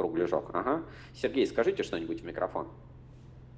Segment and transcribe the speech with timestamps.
[0.00, 0.50] кругляшок.
[0.54, 0.82] Ага.
[1.14, 2.68] Сергей, скажите что-нибудь в микрофон.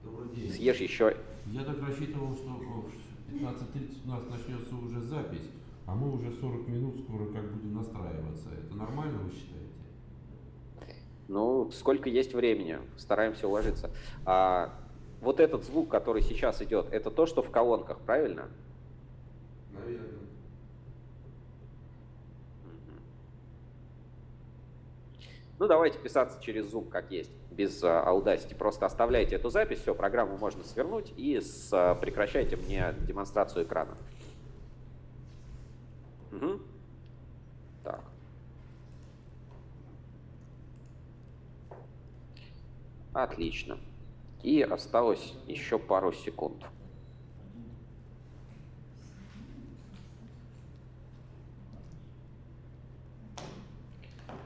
[0.03, 0.51] Добрый день.
[0.51, 1.17] Съешь еще.
[1.47, 5.49] Я так рассчитывал, что в 15.30 у нас начнется уже запись,
[5.87, 8.49] а мы уже 40 минут скоро как будем настраиваться.
[8.51, 9.53] Это нормально, вы считаете?
[11.29, 13.91] Ну, сколько есть времени, стараемся уложиться.
[14.25, 14.75] А,
[15.21, 18.49] вот этот звук, который сейчас идет, это то, что в колонках, правильно?
[19.73, 20.12] Наверное.
[25.63, 28.57] Ну, давайте писаться через Zoom, как есть, без uh, Audacity.
[28.57, 33.97] Просто оставляйте эту запись, все, программу можно свернуть и с, uh, прекращайте мне демонстрацию экрана.
[36.33, 36.61] Угу.
[37.85, 38.03] Так.
[43.13, 43.79] Отлично.
[44.43, 46.65] И осталось еще пару секунд.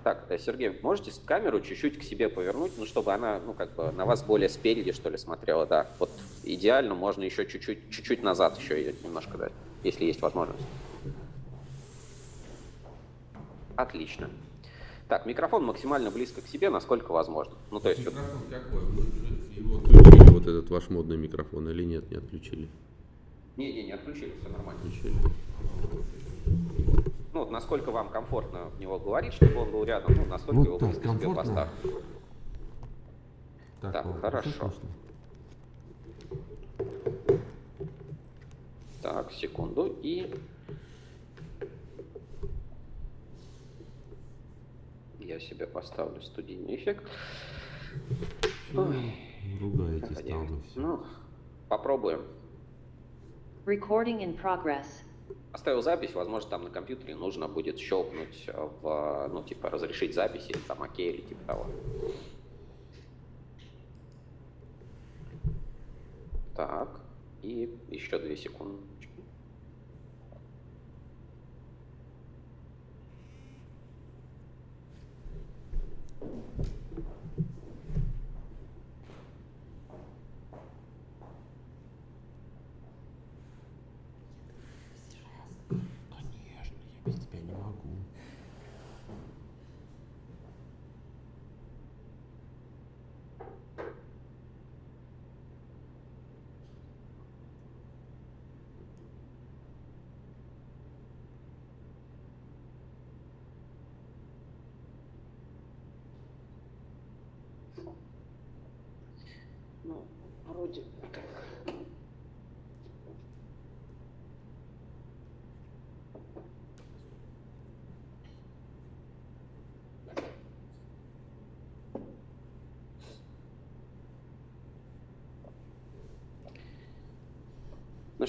[0.06, 3.90] Так, э, Сергей, можете камеру чуть-чуть к себе повернуть, ну, чтобы она, ну, как бы
[3.90, 5.88] на вас более спереди, что ли, смотрела, да.
[5.98, 6.12] Вот
[6.44, 10.62] идеально, можно еще чуть-чуть, чуть-чуть назад еще ее немножко дать, если есть возможность.
[13.74, 14.30] Отлично.
[15.08, 17.54] Так, микрофон максимально близко к себе, насколько возможно.
[17.72, 18.06] Ну, то есть...
[18.06, 18.84] Микрофон какой?
[18.84, 22.68] Вы же его отключили, вот этот ваш модный микрофон, или нет, не отключили?
[23.56, 24.80] Не-не, не отключили, все нормально.
[24.84, 25.16] Отключили.
[27.36, 30.64] Ну, вот насколько вам комфортно в него говорить, чтобы он был рядом, ну, насколько Вот
[30.64, 31.54] его так, близко себе комфортно?
[31.54, 32.02] поставить.
[33.82, 34.50] Так, вот, хорошо.
[34.50, 34.88] слышно?
[39.02, 39.94] Так, секунду.
[40.02, 40.34] И
[45.18, 47.06] я себе поставлю студийный эффект.
[48.72, 49.12] Вы
[49.60, 50.80] ругаетесь там все.
[50.80, 51.04] Ну,
[51.68, 52.22] попробуем.
[53.66, 54.86] Recording in progress.
[55.56, 60.50] Оставил запись, возможно, там на компьютере нужно будет щелкнуть э, в, ну, типа, разрешить запись
[60.50, 61.66] или там окей или типа того.
[66.54, 67.00] Так,
[67.40, 68.82] и еще две секунды.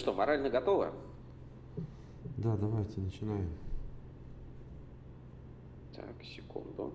[0.08, 0.94] Что, морально готовы?
[2.38, 3.50] Да, давайте начинаем.
[5.94, 6.94] Так, секунду.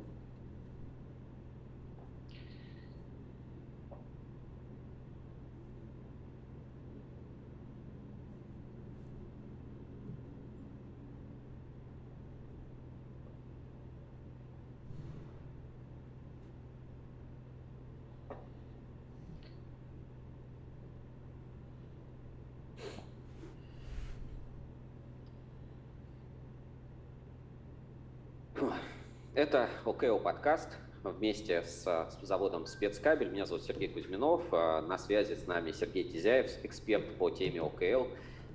[29.34, 30.68] Это ОКО подкаст
[31.02, 33.30] вместе с, заводом «Спецкабель».
[33.30, 34.42] Меня зовут Сергей Кузьминов.
[34.52, 38.08] А, На связи с нами Сергей Тизяев, эксперт по теме ОКЛ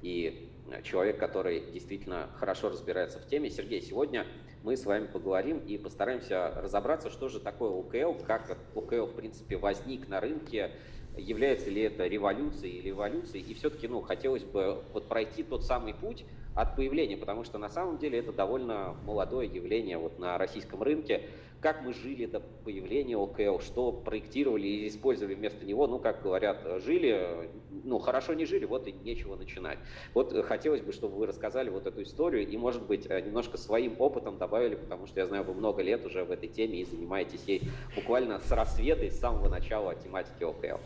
[0.04, 0.52] и
[0.84, 3.50] человек, который действительно хорошо разбирается в теме.
[3.50, 4.28] Сергей, сегодня
[4.62, 9.58] мы с вами поговорим и постараемся разобраться, что же такое ОКЛ, как ОКЛ, в принципе,
[9.58, 10.74] возник на рынке,
[11.18, 13.44] является ли это революцией или эволюцией.
[13.48, 16.26] И все-таки ну, хотелось бы вот пройти тот самый путь
[16.58, 21.22] от появления, потому что на самом деле это довольно молодое явление вот на российском рынке.
[21.62, 26.64] Как мы жили до появления ОКЛ, что проектировали и использовали вместо него, ну, как говорят,
[26.84, 27.50] жили,
[27.84, 29.80] ну, хорошо не жили, вот и нечего начинать.
[30.14, 34.38] Вот хотелось бы, чтобы вы рассказали вот эту историю и, может быть, немножко своим опытом
[34.38, 37.64] добавили, потому что я знаю, вы много лет уже в этой теме и занимаетесь ей
[37.96, 40.80] буквально с рассвета и с самого начала тематики ОКЛ.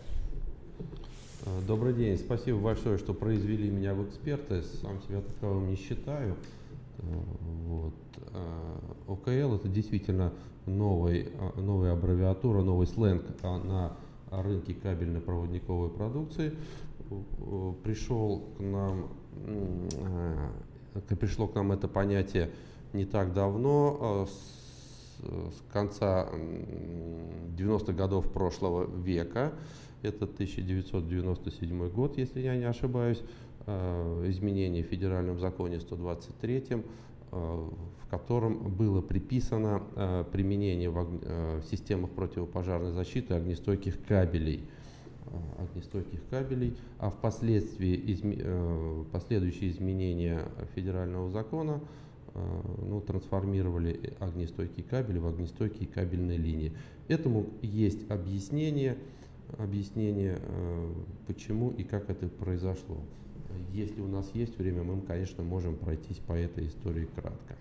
[1.46, 4.62] Э, Добрый день, спасибо большое, что произвели меня в эксперты.
[4.82, 6.36] Сам себя таковым не считаю.
[7.00, 7.04] Э,
[7.68, 7.94] Вот.
[8.34, 8.78] Э,
[9.08, 10.34] ОКЛ это действительно
[10.66, 13.98] новый, новая аббревиатура, новый сленг э, на
[14.30, 16.54] рынке кабельно-проводниковой продукции.
[17.84, 19.10] Пришел к нам,
[21.20, 22.52] пришло к нам это понятие
[22.94, 25.22] не так давно, с,
[25.74, 29.52] конца м, 90-х годов прошлого века.
[30.02, 33.22] Это 1997 год, если я не ошибаюсь.
[33.68, 36.76] Э, изменение в федеральном законе 123, э,
[37.32, 44.64] в котором было приписано э, применение в системах противопожарной защиты огнестойких кабелей
[45.60, 50.42] огнестойких кабелей, а впоследствии изме, последующие изменения
[50.76, 51.80] федерального закона
[52.82, 56.74] ну, трансформировали огнестойкие кабели в огнестойкие кабельные линии.
[57.08, 58.98] Этому есть объяснение,
[59.58, 60.40] объяснение
[61.28, 62.98] почему и как это произошло.
[63.74, 67.56] Если у нас есть время, мы, конечно, можем пройтись по этой истории кратко.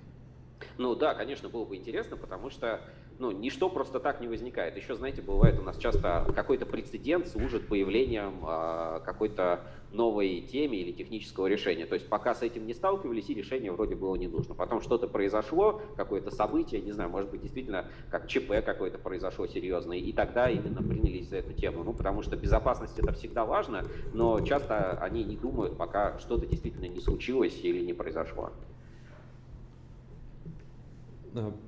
[0.79, 2.81] Ну да, конечно, было бы интересно, потому что
[3.21, 4.77] ну, ничто просто так не возникает.
[4.77, 9.61] Еще, знаете, бывает у нас часто какой-то прецедент служит появлением э, какой-то
[9.93, 11.85] новой теме или технического решения.
[11.85, 14.55] То есть пока с этим не сталкивались, и решение вроде было не нужно.
[14.55, 19.99] Потом что-то произошло, какое-то событие, не знаю, может быть, действительно, как ЧП какое-то произошло серьезное,
[19.99, 21.85] и тогда именно принялись за эту тему.
[21.85, 23.85] Ну, потому что безопасность это всегда важно,
[24.15, 28.51] но часто они не думают, пока что-то действительно не случилось или не произошло.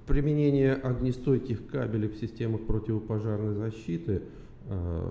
[0.07, 4.23] Применение огнестойких кабелей в системах противопожарной защиты
[4.69, 5.11] э,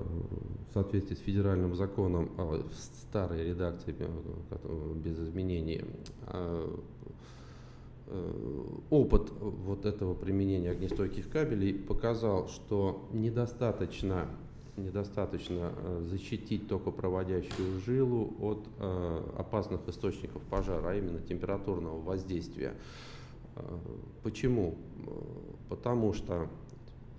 [0.69, 5.85] в соответствии с федеральным законом а, в старой редакции э, без изменений
[6.27, 6.77] э,
[8.89, 14.27] опыт вот этого применения огнестойких кабелей показал, что недостаточно,
[14.75, 15.71] недостаточно
[16.01, 18.67] защитить токопроводящую жилу от
[19.37, 22.73] опасных источников пожара, а именно температурного воздействия.
[24.23, 24.75] Почему?
[25.69, 26.47] Потому что,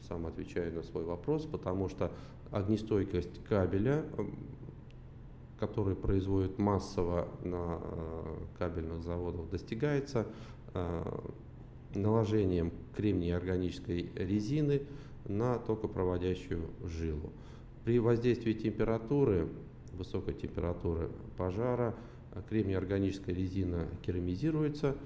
[0.08, 2.12] сам отвечаю на свой вопрос, потому что
[2.50, 4.05] огнестойкость кабеля,
[5.58, 10.26] который производит массово на э, кабельных заводах, достигается
[10.75, 11.20] э,
[11.94, 14.82] наложением кремния органической резины
[15.26, 17.32] на токопроводящую жилу.
[17.84, 19.49] При воздействии температуры,
[19.93, 21.94] высокой температуры пожара,
[22.49, 24.96] кремний органическая резина керамизируется,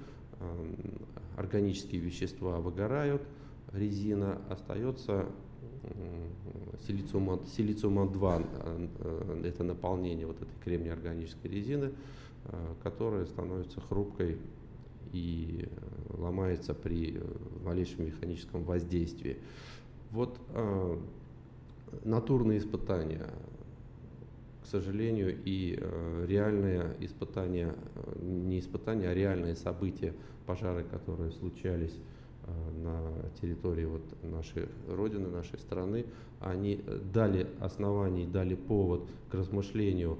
[1.37, 3.21] органические вещества выгорают,
[3.71, 5.25] резина остается
[6.85, 11.91] силициума, силициума 2, э, это наполнение вот этой кремния органической резины,
[12.45, 14.37] э, которая становится хрупкой
[15.13, 15.67] и
[16.09, 17.21] ломается при
[17.63, 19.37] малейшем механическом воздействии.
[20.11, 20.97] Вот э,
[22.03, 23.29] натурные испытания,
[24.63, 30.13] к сожалению, и э, реальные испытания, э, не испытания, а реальные события,
[30.47, 31.93] пожары, которые случались
[32.45, 32.51] э,
[32.83, 36.05] на территории вот нашей Родины, нашей страны,
[36.39, 36.83] они
[37.13, 40.17] дали основание, дали повод к размышлению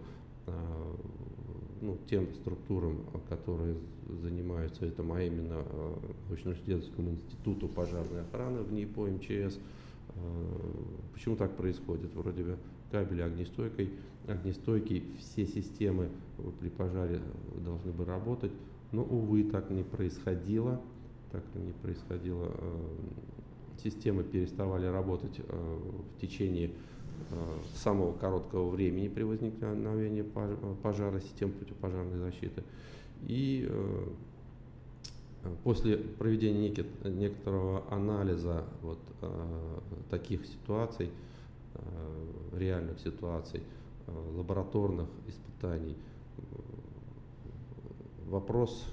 [1.82, 3.76] ну, тем структурам, которые
[4.22, 5.64] занимаются этим, а именно
[6.30, 9.60] научно-исследовательскому институту пожарной охраны в НИПО МЧС.
[11.14, 12.14] Почему так происходит?
[12.16, 12.58] Вроде бы
[12.92, 13.92] кабели огнестойкой,
[14.28, 16.10] огнестойкие, все системы
[16.60, 17.20] при пожаре
[17.64, 18.52] должны бы работать,
[18.92, 20.82] но, увы, так не происходило,
[21.32, 22.52] так не происходило.
[22.58, 22.88] Э,
[23.84, 25.78] системы переставали работать э,
[26.16, 26.72] в течение
[27.32, 30.24] э, самого короткого времени при возникновении
[30.82, 32.64] пожара, систем противопожарной защиты.
[33.24, 33.70] И
[35.64, 39.00] после проведения некоторого анализа вот,
[40.12, 41.10] таких ситуаций,
[42.54, 43.64] реальных ситуаций,
[44.36, 45.96] лабораторных испытаний.
[48.28, 48.86] Вопрос,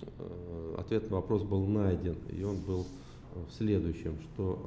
[0.00, 2.86] э, ответ на вопрос был найден, и он был
[3.48, 4.60] в следующем, что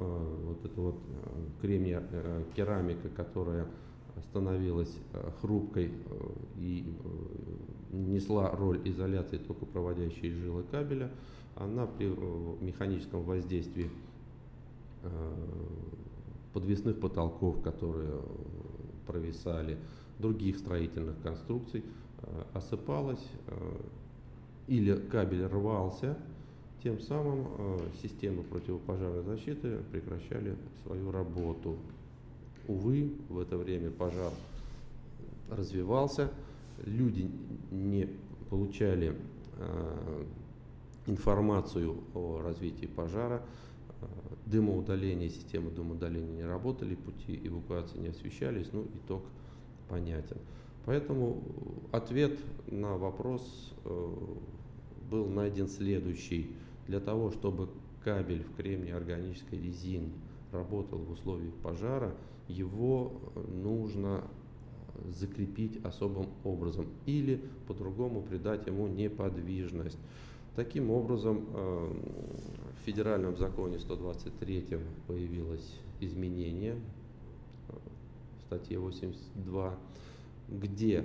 [0.44, 0.96] вот эта вот
[1.62, 2.02] кремния
[2.54, 3.66] керамика, которая
[4.28, 4.94] становилась
[5.40, 5.90] хрупкой
[6.58, 6.84] и
[7.90, 11.10] несла роль изоляции только проводящей жилы кабеля,
[11.56, 12.08] она при
[12.62, 13.90] механическом воздействии
[16.52, 18.20] подвесных потолков, которые э,
[19.06, 19.78] провисали,
[20.18, 22.07] других строительных конструкций, э,
[22.52, 23.76] осыпалась э,
[24.66, 26.16] или кабель рвался,
[26.82, 27.48] тем самым
[28.02, 31.76] системы противопожарной защиты прекращали свою работу.
[32.68, 34.32] Увы, в это время пожар
[35.50, 36.30] развивался,
[36.84, 37.28] люди
[37.72, 38.08] не
[38.48, 39.16] получали
[41.06, 43.42] информацию о развитии пожара,
[44.46, 49.22] дымоудаления, системы дымоудаления не работали, пути эвакуации не освещались, ну, итог
[49.88, 50.38] понятен.
[50.88, 51.42] Поэтому
[51.92, 54.14] ответ на вопрос э,
[55.10, 56.50] был найден следующий.
[56.86, 57.68] Для того, чтобы
[58.02, 60.08] кабель в кремнии органической резине
[60.50, 62.14] работал в условиях пожара,
[62.48, 64.24] его нужно
[65.10, 69.98] закрепить особым образом или по-другому придать ему неподвижность.
[70.56, 71.92] Таким образом, э,
[72.80, 76.76] в федеральном законе 123 появилась изменения
[78.38, 79.76] в статье 82,
[80.48, 81.04] где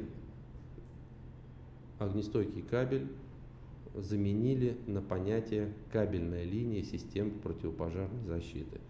[1.99, 3.07] огнестойкий кабель
[3.95, 8.81] заменили на понятие кабельная линия систем противопожарной защиты.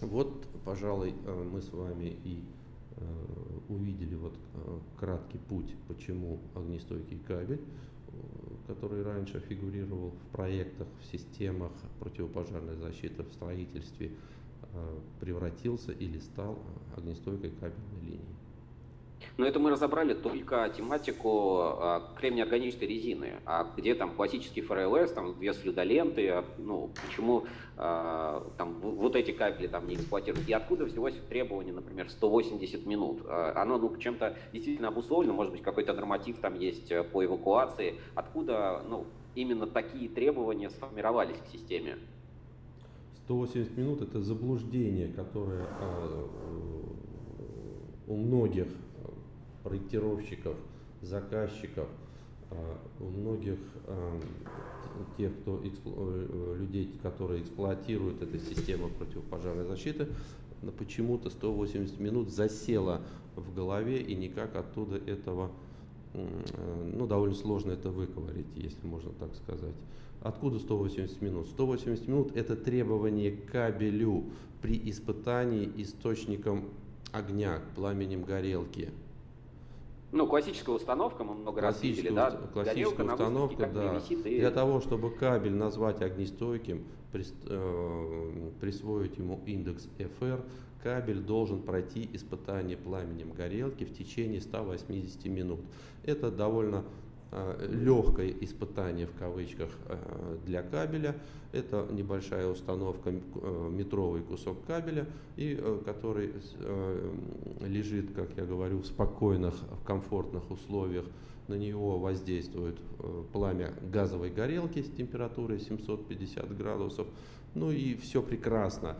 [0.00, 1.14] Вот, пожалуй,
[1.52, 2.42] мы с вами и
[3.68, 4.34] увидели вот
[4.98, 7.60] краткий путь, почему огнестойкий кабель
[8.66, 14.12] который раньше фигурировал в проектах, в системах противопожарной защиты в строительстве,
[14.72, 16.58] э, превратился или стал
[16.96, 18.39] огнестойкой кабельной линией.
[19.36, 23.34] Но это мы разобрали только тематику а, кремнеорганической резины.
[23.46, 27.44] А где там классический ФРЛС, там две слюдоленты, а, ну, почему
[27.76, 30.48] а, там вот эти кабели там не эксплуатируют?
[30.48, 33.22] И откуда взялось требование, например, 180 минут?
[33.26, 37.94] А, оно ну, чем-то действительно обусловлено, может быть, какой-то норматив там есть э, по эвакуации.
[38.14, 41.96] Откуда ну, именно такие требования сформировались к системе?
[43.24, 46.26] 180 минут– это заблуждение, которое э,
[48.08, 48.66] у многих
[49.62, 50.56] проектировщиков,
[51.02, 51.88] заказчиков,
[52.50, 54.20] а, у многих а,
[55.16, 60.08] тех, кто э, людей, которые эксплуатируют эту систему противопожарной защиты,
[60.78, 63.00] почему-то 180 минут засело
[63.36, 65.50] в голове и никак оттуда этого,
[66.12, 69.74] э, ну, довольно сложно это выковырить, если можно так сказать.
[70.22, 71.46] Откуда 180 минут?
[71.46, 74.24] 180 минут– это требование кабелю
[74.60, 76.68] при испытании источником
[77.12, 78.90] огня, пламенем горелки.
[80.12, 82.30] Ну, классическая установка, мы много раз видели, да?
[82.52, 83.94] Классическая Горелка установка, да.
[83.94, 84.40] Висит и...
[84.40, 90.42] Для того, чтобы кабель назвать огнестойким, прис, э, присвоить ему индекс FR,
[90.82, 95.60] кабель должен пройти испытание пламенем горелки в течение 180 минут.
[96.04, 96.84] Это довольно
[97.68, 101.14] легкое испытание в кавычках э, для кабеля.
[101.52, 105.06] Это небольшая установка, э, метровый кусок кабеля,
[105.36, 106.32] и который
[107.60, 111.04] лежит, как я говорю, в спокойных, в комфортных условиях.
[111.48, 112.78] На него воздействует
[113.32, 117.08] пламя газовой горелки с температурой 750 градусов.
[117.54, 118.96] Ну и все прекрасно.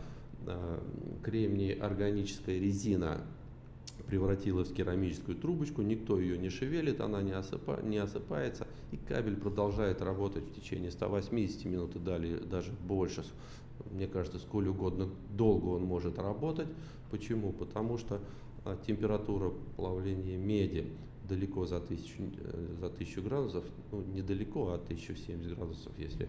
[1.23, 3.21] Кремний органическая резина
[4.11, 9.37] превратилась в керамическую трубочку, никто ее не шевелит, она не, осыпа, не осыпается, и кабель
[9.37, 13.23] продолжает работать в течение 180 минут и далее даже больше.
[13.89, 16.67] Мне кажется, сколь угодно долго он может работать.
[17.09, 17.53] Почему?
[17.53, 18.19] Потому что
[18.65, 20.85] а, температура плавления меди
[21.29, 23.63] далеко за 1000, э, за 1000 градусов,
[23.93, 26.27] ну недалеко, а 1070 градусов, если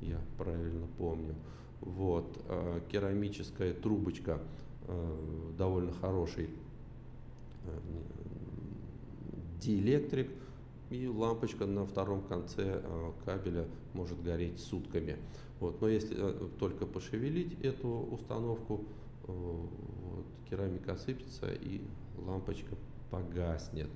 [0.00, 1.36] я правильно помню.
[1.80, 4.40] Вот, а, керамическая трубочка
[4.88, 6.50] а, довольно хороший
[9.60, 10.30] диэлектрик,
[10.90, 15.16] и лампочка на втором конце э, кабеля может гореть сутками.
[15.60, 15.80] Вот.
[15.80, 18.84] Но если э, только пошевелить эту установку,
[19.24, 21.80] э, вот, керамика осыпется и
[22.26, 22.74] лампочка
[23.10, 23.88] погаснет.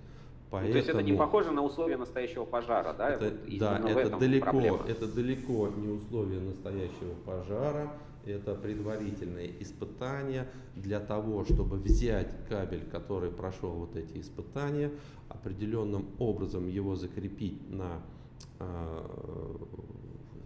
[0.50, 3.10] Поэтому, ну, то есть это не похоже на условия настоящего пожара, да?
[3.10, 7.90] Это, вот да, это далеко, это далеко не условия настоящего пожара
[8.26, 14.90] это предварительное испытание для того, чтобы взять кабель, который прошел вот эти испытания,
[15.28, 18.02] определенным образом его закрепить на
[18.58, 19.02] э,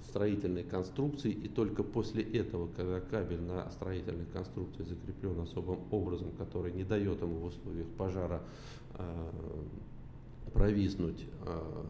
[0.09, 6.73] строительной конструкции, и только после этого, когда кабель на строительной конструкции закреплен особым образом, который
[6.73, 8.43] не дает ему в условиях пожара
[8.95, 9.29] э,
[10.53, 11.85] провиснуть, э,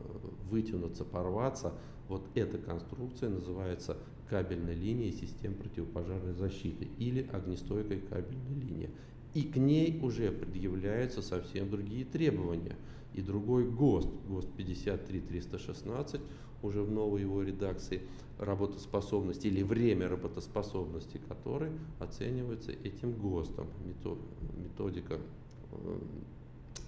[0.51, 1.73] вытянуться, порваться,
[2.09, 3.97] вот эта конструкция называется
[4.29, 8.91] кабельной линией систем противопожарной защиты или огнестойкой кабельной линии.
[9.35, 12.77] И к ней уже предъявляются совсем другие требования.
[13.15, 16.21] И другой ГОСТ, ГОСТ 53316,
[16.63, 18.03] уже в новой его редакции,
[18.39, 23.67] работоспособности или время работоспособности которой оценивается этим ГОСТом.
[24.57, 25.21] Методика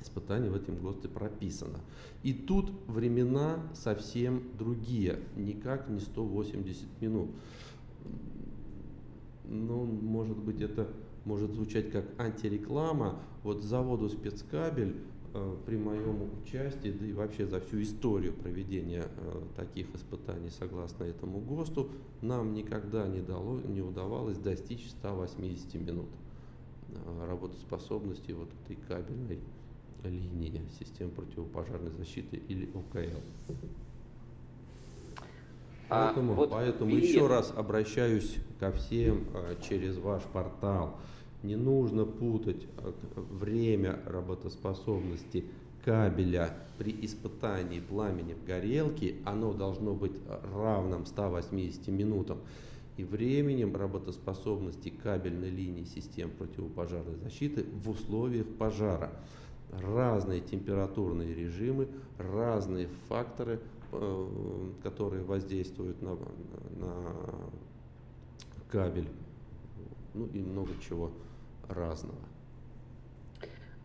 [0.02, 1.80] испытаний в этом ГОСТе прописано.
[2.22, 7.30] И тут времена совсем другие, никак не 180 минут.
[9.44, 10.88] Ну, может быть, это
[11.24, 13.20] может звучать как антиреклама.
[13.42, 14.96] Вот заводу спецкабель
[15.34, 21.04] э, при моем участии, да и вообще за всю историю проведения э, таких испытаний согласно
[21.04, 21.90] этому ГОСТу,
[22.22, 26.08] нам никогда не, дало, не удавалось достичь 180 минут
[26.88, 29.40] э, работоспособности вот этой кабельной
[30.04, 33.20] линии систем противопожарной защиты или ОКЛ.
[35.90, 37.04] А поэтому, вот поэтому перед...
[37.04, 40.96] еще раз обращаюсь ко всем а, через ваш портал.
[41.42, 45.46] Не нужно путать а, время работоспособности
[45.84, 49.16] кабеля при испытании пламени в горелке.
[49.24, 50.12] Оно должно быть
[50.54, 52.38] равным 180 минутам.
[52.96, 59.10] и временем работоспособности кабельной линии систем противопожарной защиты в условиях пожара.
[59.72, 63.60] Разные температурные режимы, разные факторы,
[63.92, 64.26] э,
[64.82, 66.16] которые воздействуют на,
[66.76, 66.94] на
[68.70, 69.08] кабель,
[70.14, 71.10] ну и много чего
[71.68, 72.18] разного.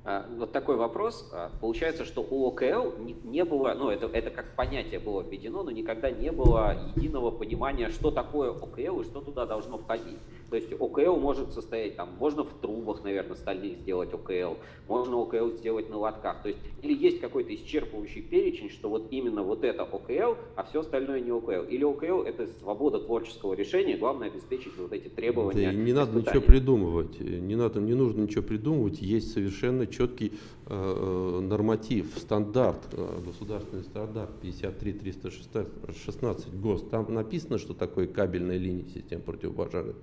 [0.07, 1.27] А, вот такой вопрос.
[1.33, 2.91] А, получается, что у ОКЛ
[3.23, 7.89] не было, ну это, это как понятие было введено, но никогда не было единого понимания,
[7.89, 10.19] что такое ОКЛ и что туда должно входить.
[10.49, 15.57] То есть ОКЛ может состоять, там, можно в трубах, наверное, стальных сделать ОКЛ, можно ОКЛ
[15.57, 16.43] сделать на лотках.
[16.43, 20.81] То есть или есть какой-то исчерпывающий перечень, что вот именно вот это ОКЛ, а все
[20.81, 21.63] остальное не ОКЛ.
[21.67, 25.71] Или ОКЛ это свобода творческого решения, главное обеспечить вот эти требования.
[25.71, 30.33] Да, не надо ничего придумывать, не, надо, не нужно ничего придумывать, есть совершенно четкий
[30.67, 36.83] э, э норматив, стандарт, э, государственный стандарт 53-316 ГОС.
[36.89, 39.95] Там написано, что такое кабельная линия систем противопожарной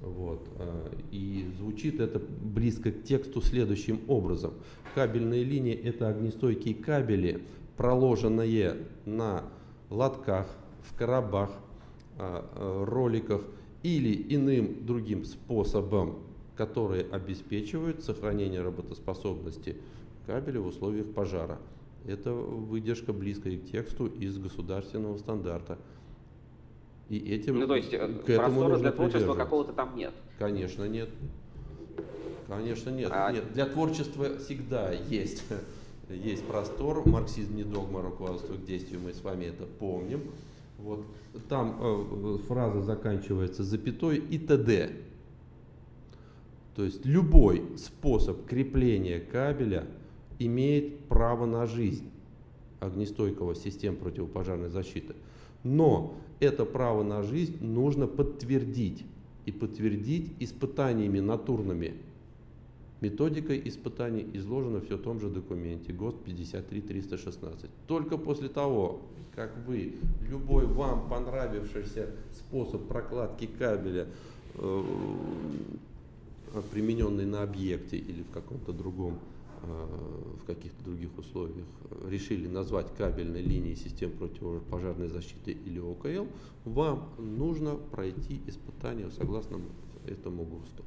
[0.00, 0.48] вот.
[0.58, 4.54] Э, и звучит это близко к тексту следующим образом.
[4.94, 7.42] Кабельные линии– это огнестойкие кабели,
[7.76, 9.44] проложенные на
[9.90, 10.46] лотках,
[10.82, 11.50] в коробах,
[12.18, 13.42] э, э, роликах
[13.82, 16.20] или иным другим способом,
[16.56, 19.76] которые обеспечивают сохранение работоспособности
[20.26, 21.58] кабеля в условиях пожара.
[22.06, 25.78] Это выдержка близкая к тексту из государственного стандарта–
[27.10, 30.12] и этим, ну, то есть э, к этому нужно для творчества какого-то там нет?
[30.38, 31.08] Конечно, нет.
[32.46, 33.10] Конечно, нет.
[33.12, 33.32] А...
[33.32, 35.42] Нет, для творчества всегда есть,
[36.08, 37.04] есть простор.
[37.08, 40.22] Марксизм не догма, руководство к действию, мы с вами это помним.
[40.78, 41.04] Вот.
[41.48, 44.92] Там э, фраза заканчивается запятой и т.д.
[46.76, 49.84] То есть любой способ крепления кабеля
[50.38, 52.08] имеет право на жизнь
[52.78, 55.16] огнестойкого систем противопожарной защиты.
[55.64, 59.04] Но это право на жизнь нужно подтвердить.
[59.46, 61.94] И подтвердить испытаниями натурными.
[63.00, 67.70] Методикой испытаний изложена все в том же документе ГОСТ 53316.
[67.86, 69.00] Только после того,
[69.34, 69.94] как вы
[70.28, 74.06] любой вам понравившийся способ прокладки кабеля,
[74.56, 74.82] э,
[76.72, 79.18] примененный на объекте или в каком-то другом
[79.62, 81.66] в каких-то других условиях
[82.08, 86.26] решили назвать кабельной линией систем противопожарной защиты или ОКЛ,
[86.64, 89.60] вам нужно пройти испытание согласно
[90.06, 90.84] этому ГОСТу.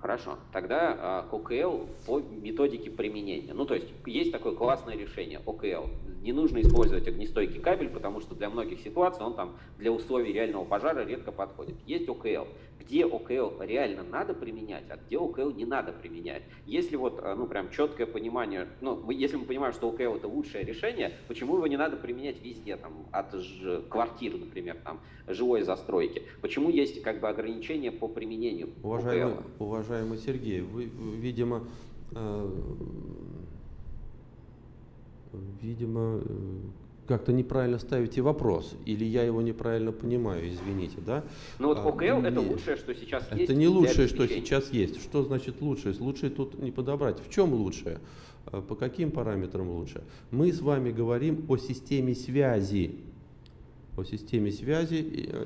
[0.00, 3.52] Хорошо, тогда э, ОКЛ по методике применения.
[3.52, 5.88] Ну, то есть есть такое классное решение ОКЛ.
[6.22, 10.64] Не нужно использовать огнестойкий кабель, потому что для многих ситуаций он там для условий реального
[10.64, 11.74] пожара редко подходит.
[11.86, 12.46] Есть ОКЛ
[12.80, 16.42] где ОКЛ реально надо применять, а где ОКЛ не надо применять.
[16.66, 20.64] Если вот, э, ну, прям четкое понимание, ну, если мы понимаем, что ОКЛ это лучшее
[20.64, 26.22] решение, почему его не надо применять везде, там, от ж, квартир, например, там, жилой застройки?
[26.40, 29.64] Почему есть, как бы, ограничения по применению уважаемый, ОКЛ?
[29.64, 31.64] Уважаемый Сергей, вы, видимо,
[32.12, 32.50] э,
[35.60, 36.60] видимо, э,
[37.10, 41.24] как-то неправильно ставите вопрос, или я его неправильно понимаю, извините, да?
[41.58, 43.50] Ну вот ОКЛ а, это лучшее, что сейчас это есть.
[43.50, 45.02] Это не лучшее, что сейчас есть.
[45.02, 45.92] Что значит лучшее?
[45.98, 47.18] Лучшее тут не подобрать.
[47.18, 47.98] В чем лучшее?
[48.46, 50.04] А, по каким параметрам лучше?
[50.30, 52.94] Мы с вами говорим о системе связи.
[53.96, 54.94] О системе связи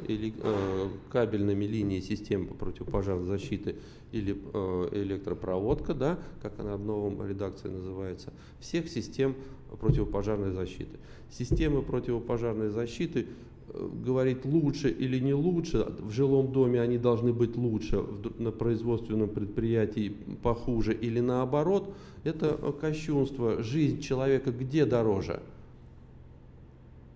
[0.07, 3.77] или э, кабельными линиями системы противопожарной защиты
[4.13, 9.35] или э, электропроводка, да, как она в новом редакции называется, всех систем
[9.77, 10.99] противопожарной защиты.
[11.31, 13.27] Системы противопожарной защиты
[13.69, 18.05] э, говорить лучше или не лучше, в жилом доме они должны быть лучше,
[18.39, 23.63] на производственном предприятии похуже или наоборот, это кощунство.
[23.63, 25.41] Жизнь человека где дороже?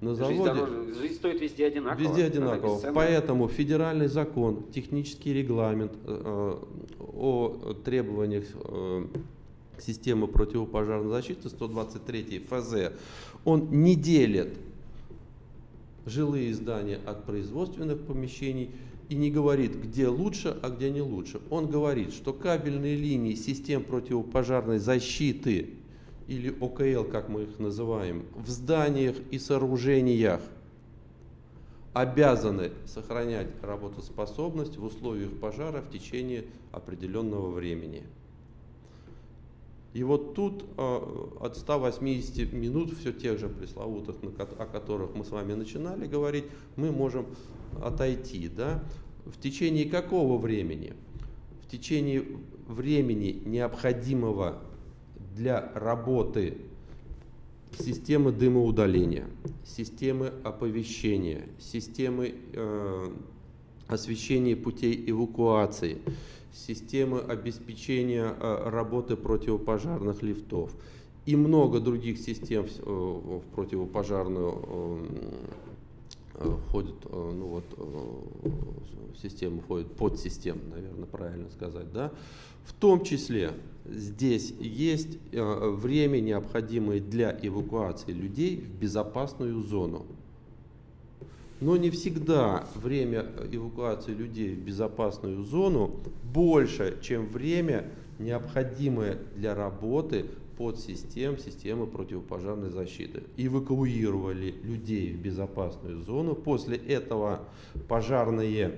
[0.00, 0.36] На заводе.
[0.36, 2.00] Жизнь, дороже, жизнь стоит везде одинаково.
[2.00, 2.92] Везде одинаково.
[2.94, 6.56] Поэтому федеральный закон, технический регламент э,
[7.00, 9.06] о требованиях э,
[9.82, 12.92] системы противопожарной защиты 123 ФЗ,
[13.44, 14.58] он не делит
[16.06, 18.70] жилые здания от производственных помещений
[19.08, 21.40] и не говорит, где лучше, а где не лучше.
[21.50, 25.70] Он говорит, что кабельные линии систем противопожарной защиты
[26.26, 30.42] или ОКЛ, как мы их называем, в зданиях и сооружениях
[31.94, 38.04] обязаны сохранять работоспособность в условиях пожара в течение определенного времени.
[39.94, 44.16] И вот тут э, от 180 минут, все тех же пресловутых,
[44.58, 46.44] о которых мы с вами начинали говорить,
[46.76, 47.26] мы можем
[47.82, 48.48] отойти.
[48.48, 48.84] Да?
[49.24, 50.92] В течение какого времени?
[51.62, 52.24] В течение
[52.66, 54.62] времени, необходимого
[55.34, 56.58] для работы
[57.78, 59.26] системы дымоудаления,
[59.64, 63.10] системы оповещения, системы э,
[63.86, 65.98] освещения путей эвакуации,
[66.52, 70.74] системы обеспечения э, работы противопожарных лифтов
[71.26, 75.06] и много других систем э, в противопожарную
[76.34, 82.12] э, входит, ну вот, в систему входит подсистем, наверное, правильно сказать, да,
[82.64, 83.50] в том числе
[83.84, 90.06] здесь есть время, необходимое для эвакуации людей в безопасную зону.
[91.60, 96.00] Но не всегда время эвакуации людей в безопасную зону
[96.32, 103.22] больше, чем время, необходимое для работы подсистем системы противопожарной защиты.
[103.36, 106.34] Эвакуировали людей в безопасную зону.
[106.34, 107.44] После этого
[107.86, 108.76] пожарные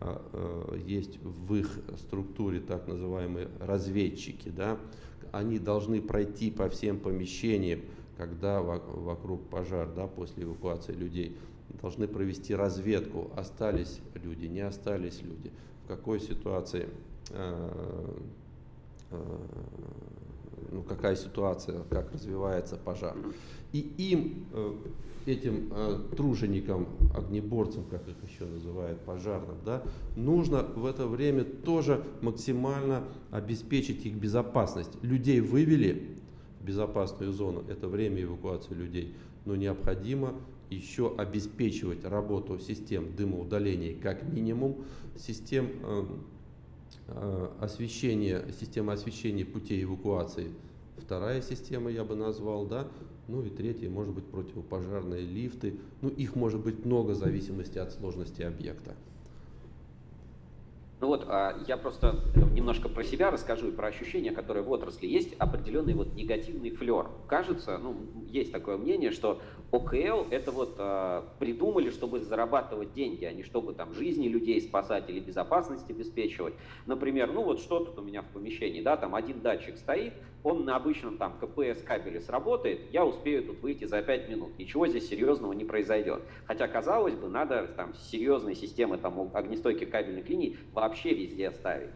[0.00, 4.48] а, а, есть в их структуре так называемые разведчики.
[4.48, 4.78] Да?
[5.32, 7.80] Они должны пройти по всем помещениям,
[8.16, 11.36] когда вокруг пожар, да, после эвакуации людей
[11.80, 15.50] должны провести разведку, остались люди, не остались люди,
[15.84, 16.88] в какой ситуации,
[17.30, 18.18] э,
[19.10, 19.16] э,
[20.72, 23.16] ну, какая ситуация, как развивается пожар.
[23.72, 24.74] И им, э,
[25.26, 25.72] этим
[26.16, 29.82] труженикам, огнеборцам, как их еще называют, пожарным, да,
[30.14, 34.92] нужно в это время тоже максимально обеспечить их безопасность.
[35.02, 36.16] Людей вывели
[36.60, 40.34] в безопасную зону, это время эвакуации людей, но необходимо
[40.70, 44.84] еще обеспечивать работу систем дымоудаления как минимум,
[45.16, 46.04] систем э,
[47.08, 50.50] э, освещения, система освещения путей эвакуации,
[50.96, 52.88] вторая система я бы назвал, да,
[53.28, 57.92] ну и третья, может быть, противопожарные лифты, ну их может быть много в зависимости от
[57.92, 58.94] сложности объекта.
[60.98, 62.20] Ну вот, а, я просто
[62.54, 67.08] немножко про себя расскажу и про ощущения, которые в отрасли есть определенный вот негативный флер.
[67.28, 67.96] Кажется, ну,
[68.30, 73.74] есть такое мнение, что ОКЛ это вот а, придумали, чтобы зарабатывать деньги, а не чтобы
[73.74, 76.54] там жизни людей спасать или безопасность обеспечивать.
[76.86, 80.64] Например, ну вот что тут у меня в помещении, да, там один датчик стоит, он
[80.64, 85.08] на обычном там КПС кабеле сработает, я успею тут выйти за 5 минут, ничего здесь
[85.08, 86.22] серьезного не произойдет.
[86.46, 91.90] Хотя, казалось бы, надо там серьезные системы там огнестойких кабельных линий вообще везде ставить.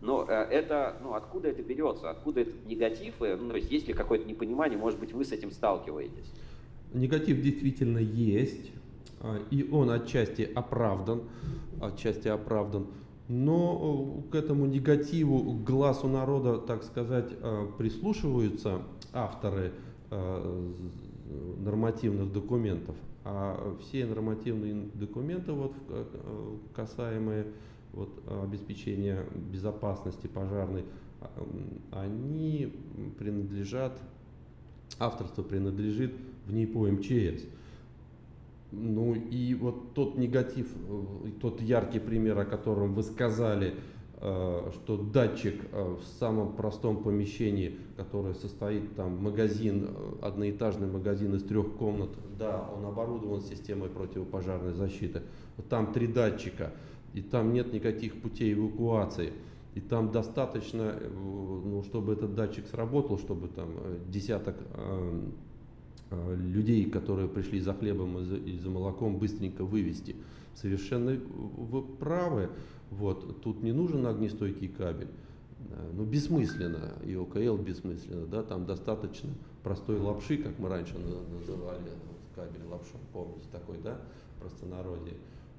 [0.00, 3.86] Но э, это, ну, откуда это берется, откуда этот негатив, э, ну, то есть есть
[3.86, 6.30] ли какое-то непонимание, может быть, вы с этим сталкиваетесь?
[6.94, 8.70] Негатив действительно есть,
[9.20, 11.22] а, и он отчасти оправдан,
[11.80, 12.86] отчасти оправдан.
[13.26, 19.72] Но э, к этому негативу, к глазу народа, так сказать, э, прислушиваются авторы
[20.10, 20.72] э,
[21.58, 22.94] нормативных документов.
[23.24, 25.72] А все нормативные документы, вот,
[26.74, 27.46] касаемые
[27.94, 28.10] вот,
[28.44, 30.84] обеспечения безопасности пожарной,
[31.90, 32.70] они
[33.18, 33.98] принадлежат,
[34.98, 36.12] авторство принадлежит
[36.46, 37.44] в НИПО МЧС.
[38.76, 43.74] Ну и вот тот негатив, э, тот яркий пример, о котором вы сказали,
[44.20, 49.90] э, что датчик э, в самом простом помещении, которое состоит там магазин,
[50.22, 55.22] одноэтажный магазин из трех комнат, да, он оборудован системой противопожарной защиты.
[55.68, 56.72] Там три датчика,
[57.12, 59.32] и там нет никаких путей эвакуации.
[59.74, 63.70] И там достаточно, ну, чтобы этот датчик сработал, чтобы там
[64.08, 64.54] десяток
[66.10, 70.16] людей, которые пришли за хлебом и за молоком, быстренько вывести.
[70.54, 72.50] Совершенно вы правы.
[72.90, 75.08] Вот, тут не нужен огнестойкий кабель.
[75.70, 79.30] Э, ну, бессмысленно, и ОКЛ бессмысленно, да, там достаточно
[79.62, 81.90] простой лапши, как мы раньше называли
[82.34, 84.00] кабель лапшу, помните, такой, да,
[84.40, 85.14] простонародье.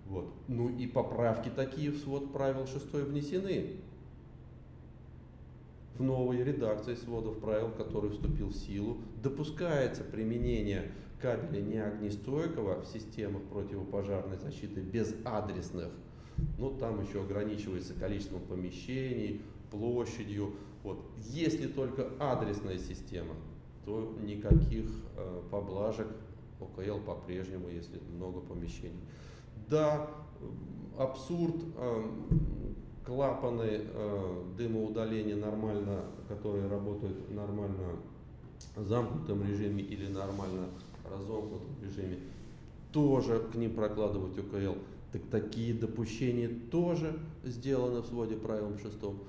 [0.05, 0.27] Вот.
[0.47, 3.71] Ну и поправки такие в свод правил 6 внесены
[5.97, 13.41] в новой редакции сводов правил, который вступил в силу, допускается применение кабеля неогнестойкого в системах
[13.43, 15.91] противопожарной защиты без адресных.
[16.57, 20.55] Ну, там еще ограничивается количеством помещений, площадью.
[20.83, 20.99] Вот.
[21.17, 23.35] Если только адресная система,
[23.85, 26.07] то никаких э, поблажек
[26.59, 28.99] ОКЛ по-прежнему, если много помещений.
[29.69, 30.09] Да,
[30.97, 32.03] абсурд, э,
[33.05, 37.97] клапаны э, дымоудаления нормально, которые работают нормально
[38.75, 40.67] в замкнутом режиме или нормально
[41.09, 42.19] разомкнутом режиме,
[42.91, 44.79] тоже к ним прокладывать УКЛ.
[45.11, 49.19] Так такие допущения тоже сделаны в своде правилам шестом.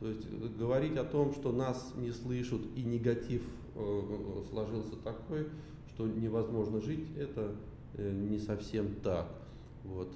[0.00, 3.42] То есть э, говорить о том, что нас не слышат и негатив
[3.74, 5.46] э, сложился такой,
[5.94, 7.54] что невозможно жить, это
[7.94, 9.28] э, не совсем так.
[9.84, 10.08] Вот.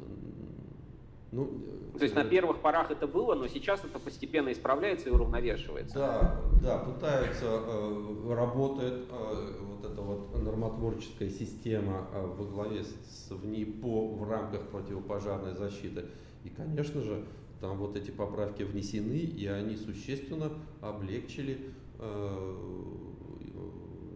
[1.31, 1.51] Ну,
[1.99, 5.95] То есть на э, первых порах это было, но сейчас это постепенно исправляется и уравновешивается.
[5.95, 13.31] Да, да, пытаются, э, работает э, вот эта вот нормотворческая система э, во главе с,
[13.31, 16.07] в НИПО в рамках противопожарной защиты.
[16.45, 17.27] И, конечно же,
[17.61, 22.55] там вот эти поправки внесены, и они существенно облегчили э,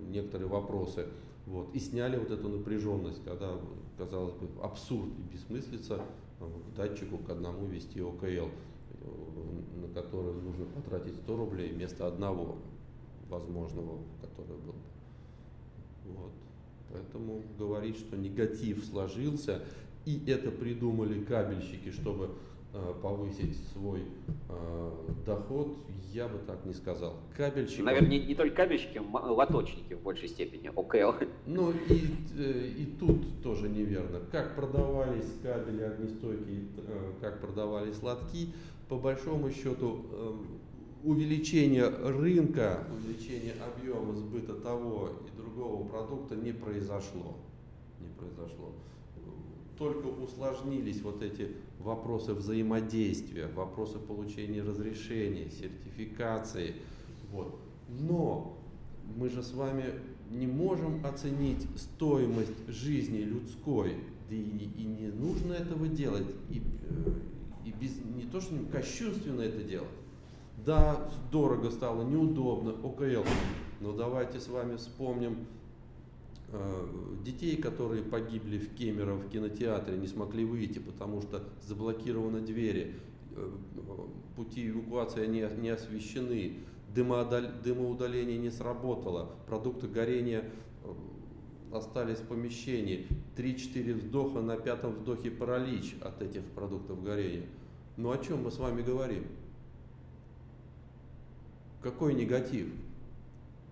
[0.08, 1.08] некоторые вопросы.
[1.44, 3.58] Вот, и сняли вот эту напряженность, когда,
[3.98, 6.00] казалось бы, абсурд и бессмыслица
[6.46, 8.48] к датчику к одному вести ОКЛ,
[9.80, 12.56] на который нужно потратить 100 рублей вместо одного
[13.28, 14.74] возможного, который был.
[16.06, 16.32] Вот.
[16.92, 19.62] Поэтому говорить, что негатив сложился,
[20.04, 22.30] и это придумали кабельщики, чтобы
[23.02, 24.00] повысить свой
[24.48, 24.90] э,
[25.26, 25.76] доход,
[26.12, 27.16] я бы так не сказал.
[27.36, 27.82] Кабельщики...
[27.82, 31.24] Наверное, не, не только кабельщики, лоточники в большей степени, ОКЛ.
[31.46, 32.06] Ну и,
[32.38, 34.20] э, и тут тоже неверно.
[34.30, 38.48] Как продавались кабели огнестойкие, э, как продавались лотки,
[38.88, 40.32] по большому счету э,
[41.04, 47.36] увеличение рынка, увеличение объема сбыта того и другого продукта не произошло.
[48.00, 48.72] Не произошло
[49.82, 51.48] только усложнились вот эти
[51.82, 56.76] вопросы взаимодействия, вопросы получения разрешения, сертификации.
[57.30, 57.58] Вот.
[57.88, 58.58] Но
[59.16, 59.84] мы же с вами
[60.30, 63.96] не можем оценить стоимость жизни людской,
[64.28, 67.10] да и, и не нужно этого делать, и, э,
[67.66, 69.88] и без, не то, что кощунственно это делать.
[70.64, 73.26] Да, дорого стало, неудобно, ОКЛ,
[73.80, 75.46] но давайте с вами вспомним
[77.24, 82.94] детей, которые погибли в Кемерово в кинотеатре, не смогли выйти, потому что заблокированы двери,
[83.34, 83.50] э,
[84.36, 86.58] пути эвакуации не, не освещены,
[86.94, 90.44] дымоудаление не сработало, продукты горения
[90.84, 90.92] э,
[91.74, 97.46] остались в помещении, 3-4 вздоха, на пятом вдохе паралич от этих продуктов горения.
[97.96, 99.24] Ну о чем мы с вами говорим?
[101.80, 102.68] Какой негатив?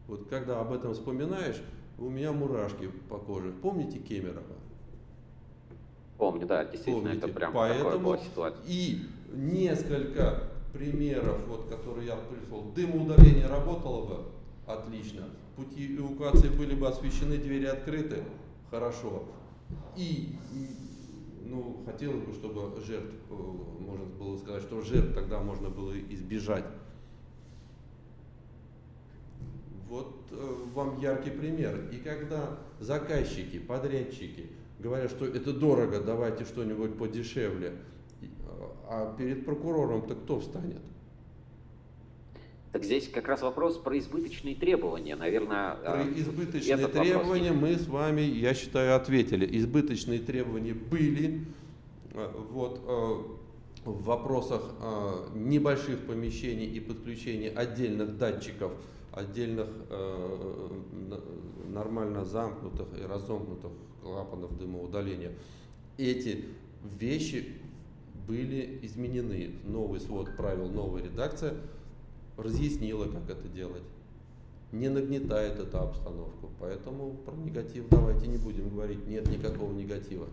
[0.08, 1.62] Вот когда об этом вспоминаешь,
[2.00, 3.52] у меня мурашки по коже.
[3.62, 4.42] Помните Кемерово?
[6.18, 7.18] Помню, да, действительно, Помните?
[7.18, 8.62] это прям Поэтому такое была ситуация.
[8.66, 12.62] И несколько примеров, вот, которые я пришел.
[12.74, 14.24] Дымоудаление работало бы
[14.66, 15.24] отлично.
[15.56, 18.22] Пути эвакуации были бы освещены, двери открыты,
[18.70, 19.24] хорошо.
[19.96, 20.36] И,
[21.44, 26.64] ну, хотелось бы, чтобы жертв, э, можно было сказать, что жертв тогда можно было избежать.
[29.90, 31.88] Вот э, вам яркий пример.
[31.90, 34.46] И когда заказчики, подрядчики
[34.79, 37.72] говорят, что это дорого, давайте что-нибудь подешевле,
[38.88, 40.81] а перед прокурором-то кто встанет?
[42.70, 45.74] Так здесь как раз вопрос про избыточные требования, наверное.
[45.74, 49.59] Про э, избыточные требования мы с вами, я считаю, ответили.
[49.59, 51.44] Избыточные требования были.
[52.14, 52.81] Э, вот,
[53.83, 54.74] в вопросах
[55.35, 58.72] небольших помещений и подключения отдельных датчиков–
[59.12, 60.68] отдельных э,
[61.68, 65.33] нормально замкнутых и разомкнутых клапанов дымоудаления.
[65.99, 66.44] Эти
[66.99, 67.57] вещи
[68.27, 69.53] были изменены.
[69.64, 71.55] Новый свод правил, новая редакция
[72.37, 73.83] разъяснила, как это делать.
[74.73, 76.51] Не нагнетает эту обстановку.
[76.61, 79.07] Поэтому про негатив давайте не будем говорить.
[79.07, 80.29] Нет никакого негатива.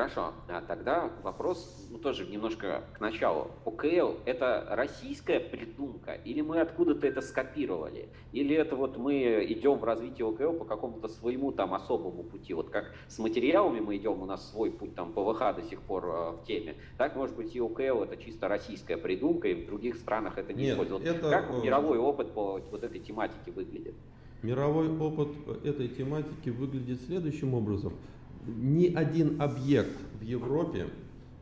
[0.00, 3.50] Хорошо, а тогда вопрос ну, тоже немножко к началу.
[3.66, 8.08] ОКЛ– это российская придумка или мы откуда-то это скопировали?
[8.32, 12.54] Или это вот мы идем в развитие ОКЛ по какому-то своему там особому пути?
[12.54, 16.06] Вот как с материалами мы идем, у нас свой путь там ПВХ до сих пор
[16.06, 16.76] э, в теме.
[16.96, 20.64] Так, может быть, и ОКЛ– это чисто российская придумка, и в других странах это не
[20.64, 21.28] Нет, Вот это...
[21.28, 23.96] Как э, мировой опыт по вот этой тематике выглядит?
[24.40, 25.28] Мировой опыт
[25.62, 27.92] этой тематики выглядит следующим образом–
[28.46, 30.86] ни один объект в Европе,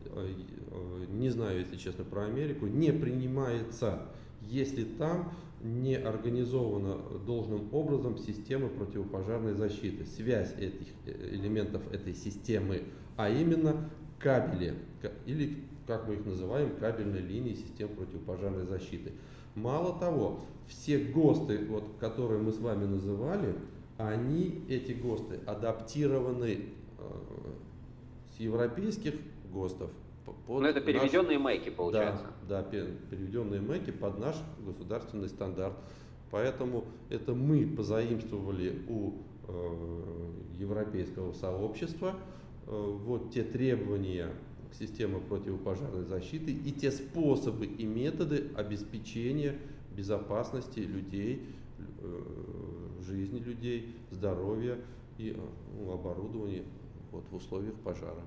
[0.04, 0.28] э,
[1.10, 4.02] не знаю, если честно, про Америку, не принимается,
[4.42, 5.32] если там
[5.62, 12.82] не организована должным образом система противопожарной защиты, связь этих э, элементов этой системы,
[13.16, 14.74] а именно кабели,
[15.26, 19.12] или, как мы их называем, кабельные линии систем противопожарной защиты.
[19.54, 23.54] Мало того, все ГОСТы, вот, которые мы с вами называли,
[23.96, 26.66] они, эти ГОСТы, адаптированы
[28.38, 29.14] с европейских
[29.52, 29.90] ГОСТов.
[30.24, 32.26] Под Но это переведенные наш, майки получается.
[32.48, 35.74] Да, да, переведенные майки под наш государственный стандарт.
[36.30, 39.14] Поэтому это мы позаимствовали у
[39.48, 42.14] э, европейского сообщества
[42.66, 44.28] э, вот те требования
[44.70, 49.56] к системе противопожарной защиты и те способы и методы обеспечения
[49.96, 51.46] безопасности людей,
[51.78, 52.22] э,
[53.06, 54.76] жизни людей, здоровья
[55.16, 55.40] и э,
[55.78, 56.64] ну, оборудования
[57.12, 58.22] вот, в условиях пожара.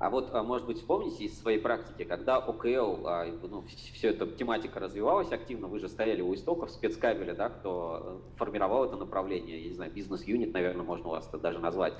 [0.00, 4.26] А вот, а, может быть, вспомните из своей практики, когда ОКЛ, а, ну, все эта
[4.26, 9.62] тематика развивалась активно, вы же стояли у истоков спецкабеля, да, кто э, формировал это направление,
[9.62, 11.92] я не знаю, бизнес-юнит, наверное, можно у вас это даже назвать.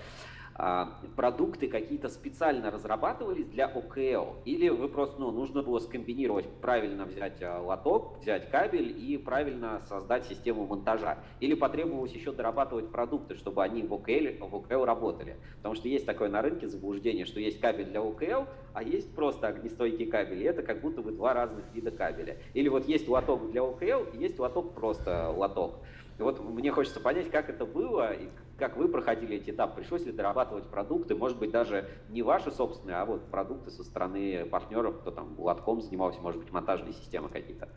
[0.62, 4.42] А, продукты какие-то специально разрабатывались для ОКЛ?
[4.44, 9.80] Или вы просто, ну, нужно было скомбинировать, правильно взять а, лоток, взять кабель и правильно
[9.88, 11.16] создать систему монтажа?
[11.40, 15.38] Или потребовалось еще дорабатывать продукты, чтобы они в ОКЛ, в ОКЛ работали?
[15.56, 18.44] Потому что есть такое на рынке заблуждение, что есть кабель для ОКЛ,
[18.74, 22.36] а есть просто огнестойкий кабель, и это как будто бы два разных вида кабеля.
[22.52, 25.80] Или вот есть лоток для ОКЛ, и есть лоток просто лоток.
[26.20, 28.28] И вот мне хочется понять, как это было, и
[28.58, 32.96] как вы проходили эти этапы, пришлось ли дорабатывать продукты, может быть, даже не ваши собственные,
[32.96, 37.70] а вот продукты со стороны партнеров, кто там лотком занимался, может быть, монтажные системы какие-то.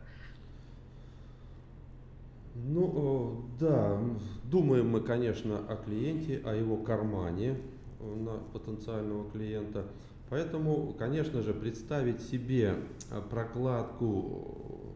[2.54, 3.98] Ну, да,
[4.44, 7.56] думаем мы, конечно, о клиенте, о его кармане
[7.98, 9.86] э, на потенциального клиента.
[10.28, 12.74] Поэтому, конечно же, представить себе
[13.10, 14.92] э, прокладку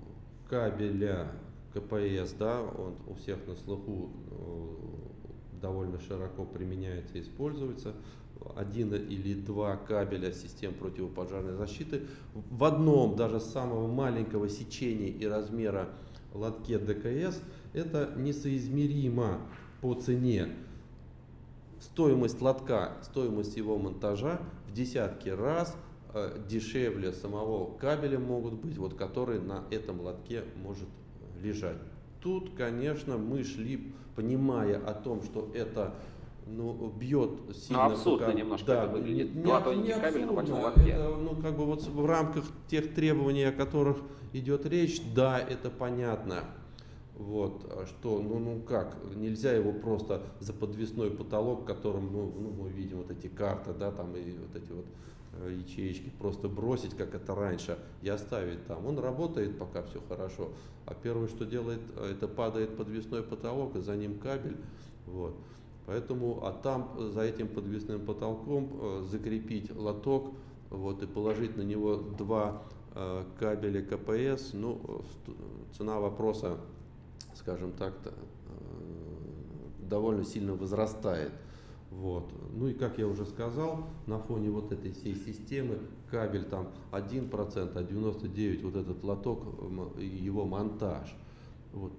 [0.50, 1.32] кабеля
[1.74, 4.68] КПС, да, он у всех на слуху э,
[5.60, 7.94] довольно широко применяется и используется.
[8.54, 12.02] Один или два кабеля систем противопожарной защиты
[12.34, 15.88] в одном, даже самого маленького сечения и размера
[16.32, 17.40] лотке ДКС,
[17.72, 19.40] это несоизмеримо
[19.80, 20.50] по цене.
[21.80, 25.76] Стоимость лотка, стоимость его монтажа в десятки раз
[26.14, 30.88] э, дешевле самого кабеля могут быть, вот который на этом лотке может
[31.42, 31.78] лежать.
[32.20, 35.94] Тут, конечно, мы шли, понимая о том, что это
[36.46, 37.88] ну, бьет сильно.
[37.88, 39.34] Ну, абсурдно пока, немножко да, это выглядит.
[39.34, 40.82] Не, ну, не, не кабель абсурдно.
[40.82, 43.98] Это, ну, как бы вот в рамках тех требований, о которых
[44.32, 46.44] идет речь, да, это понятно.
[47.14, 52.50] Вот, а что, ну, ну как, нельзя его просто за подвесной потолок, которым, ну, ну,
[52.62, 54.86] мы видим вот эти карты, да, там и вот эти вот
[55.48, 58.86] ячеечки просто бросить, как это раньше, и оставить там.
[58.86, 60.50] Он работает, пока все хорошо.
[60.86, 64.56] А первое, что делает, э, это падает подвесной потолок, и за ним кабель.
[65.06, 65.34] Вот.
[65.86, 70.32] Поэтому, а там э, за этим подвесным потолком закрепить лоток
[70.70, 72.62] вот, и положить на него два
[72.94, 75.02] э, кабеля КПС, ну,
[75.76, 76.58] цена вопроса,
[77.34, 78.10] скажем так, э,
[79.88, 81.32] довольно сильно возрастает.
[81.90, 82.30] Вот.
[82.52, 85.78] Ну и как я уже сказал, на фоне вот этой всей системы
[86.10, 89.44] кабель там 1%, а 99% вот этот лоток,
[89.98, 91.14] его монтаж.
[91.72, 91.92] Вот.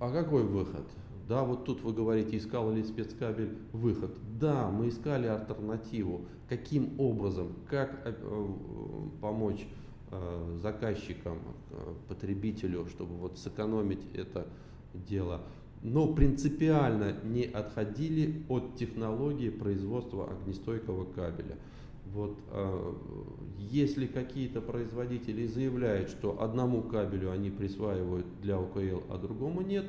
[0.00, 0.84] А какой выход?
[1.28, 4.16] Да, вот тут вы говорите, искал ли спецкабель выход.
[4.40, 6.22] Да, мы искали альтернативу.
[6.48, 8.46] Каким образом, как э,
[9.20, 9.66] помочь
[10.10, 11.38] э, заказчикам,
[11.70, 14.46] э, потребителю, чтобы вот сэкономить это
[14.94, 15.42] дело
[15.82, 21.56] но принципиально не отходили от технологии производства огнестойкого кабеля.
[22.12, 22.94] Вот, э,
[23.58, 29.84] если какие-то производители заявляют, что одному кабелю они присваивают для ОКЛ, а другому нет,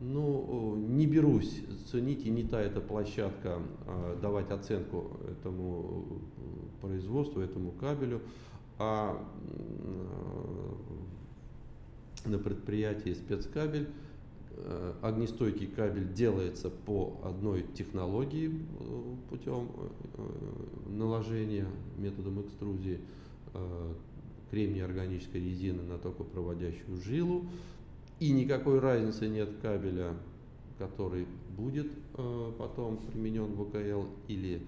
[0.00, 6.04] ну, не берусь ценить, и не та эта площадка э, давать оценку этому
[6.80, 8.20] производству, этому кабелю,
[8.78, 9.20] а
[12.24, 13.88] э, на предприятии спецкабель
[15.02, 19.68] огнестойкий кабель делается по одной технологии э, путем
[20.16, 21.66] э, наложения
[21.98, 23.00] методом экструзии
[24.50, 27.46] кремния органической резины на токопроводящую жилу.
[28.20, 30.12] И никакой разницы нет кабеля,
[30.78, 31.90] который будет
[32.58, 34.60] потом применен в ОКЛ или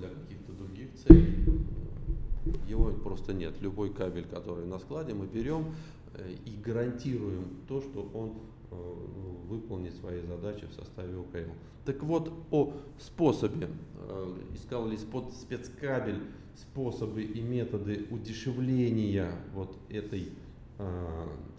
[0.00, 1.62] для каких-то других целей.
[2.68, 3.54] Его просто нет.
[3.60, 5.66] Любой кабель, который на складе, мы берем,
[6.01, 6.01] Э,
[6.44, 8.34] и гарантируем то, что он
[8.70, 8.74] э,
[9.48, 11.52] выполнит свои задачи в составе ОКЛ.
[11.84, 16.20] Так вот, о способе, э, искал ли спецкабель,
[16.54, 20.32] способы и методы удешевления вот этой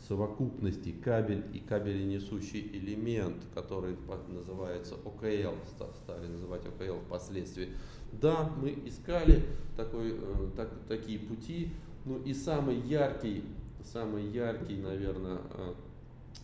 [0.07, 3.95] совокупности кабель и кабеленесущий элемент, который
[4.27, 5.55] называется ОКЛ,
[6.03, 7.69] стали называть ОКЛ впоследствии.
[8.11, 9.43] Да, мы искали
[9.77, 10.19] такой,
[10.57, 11.69] так, такие пути,
[12.05, 13.43] ну и самый яркий
[13.91, 15.73] самый яркий, наверное, э,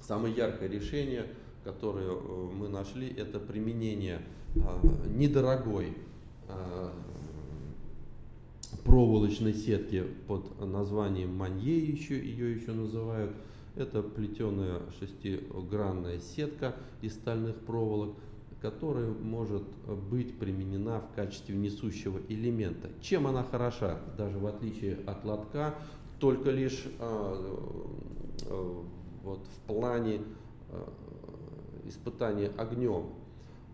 [0.02, 1.26] самое яркое решение,
[1.64, 4.22] которое э, мы нашли, это применение
[4.56, 4.60] э,
[5.08, 5.96] недорогой
[8.84, 13.32] проволочной сетки под названием манье, еще, ее еще называют.
[13.76, 18.16] Это плетеная шестигранная сетка из стальных проволок,
[18.62, 19.64] которая может
[20.10, 22.90] быть применена в качестве несущего элемента.
[23.00, 24.00] Чем она хороша?
[24.18, 25.76] Даже в отличие от лотка,
[26.20, 27.36] только лишь а,
[28.46, 28.86] а,
[29.24, 30.22] вот в плане
[30.70, 30.92] а,
[31.86, 33.06] испытания огнем.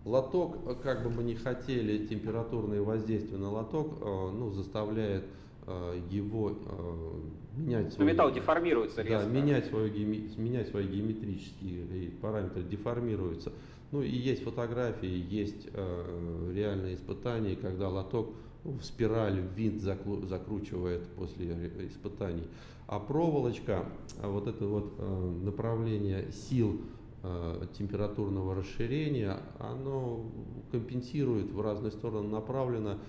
[0.06, 5.26] Лоток, э, как бы мы ни хотели, температурное воздействие на лоток э, ну, заставляет
[5.66, 6.54] э, его
[7.58, 9.26] менять свои, металл деформируется резко.
[9.26, 13.52] Да, менять, свою, менять свои геометрические параметры, деформируются.
[13.92, 18.34] Ну и есть фотографии, есть реальные испытания, когда лоток ну,
[18.66, 21.54] в спираль, винт закручивает после
[21.88, 22.48] испытаний.
[22.88, 23.86] А проволочка,
[24.22, 25.00] вот это вот
[25.44, 26.82] направление сил
[27.28, 30.30] Э, температурного расширения, оно
[30.72, 33.00] компенсирует в разные стороны направлено.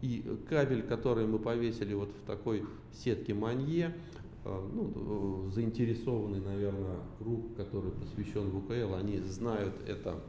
[0.00, 2.64] И кабель, который мы повесили вот в такой
[2.94, 3.94] сетке манье,
[4.46, 10.22] э, ну, заинтересованный, наверное, круг, который посвящен ВКЛ, они знают это,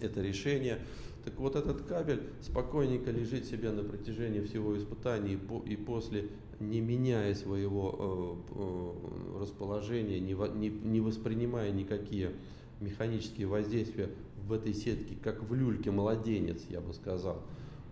[0.00, 0.80] это решение.
[1.24, 6.28] Так вот этот кабель спокойненько лежит себе на протяжении всего испытания и, и после,
[6.60, 12.32] не меняя своего э, э, расположения, не, не, не воспринимая никакие
[12.80, 14.10] механические воздействия
[14.46, 17.42] в этой сетке, как в люльке младенец, я бы сказал.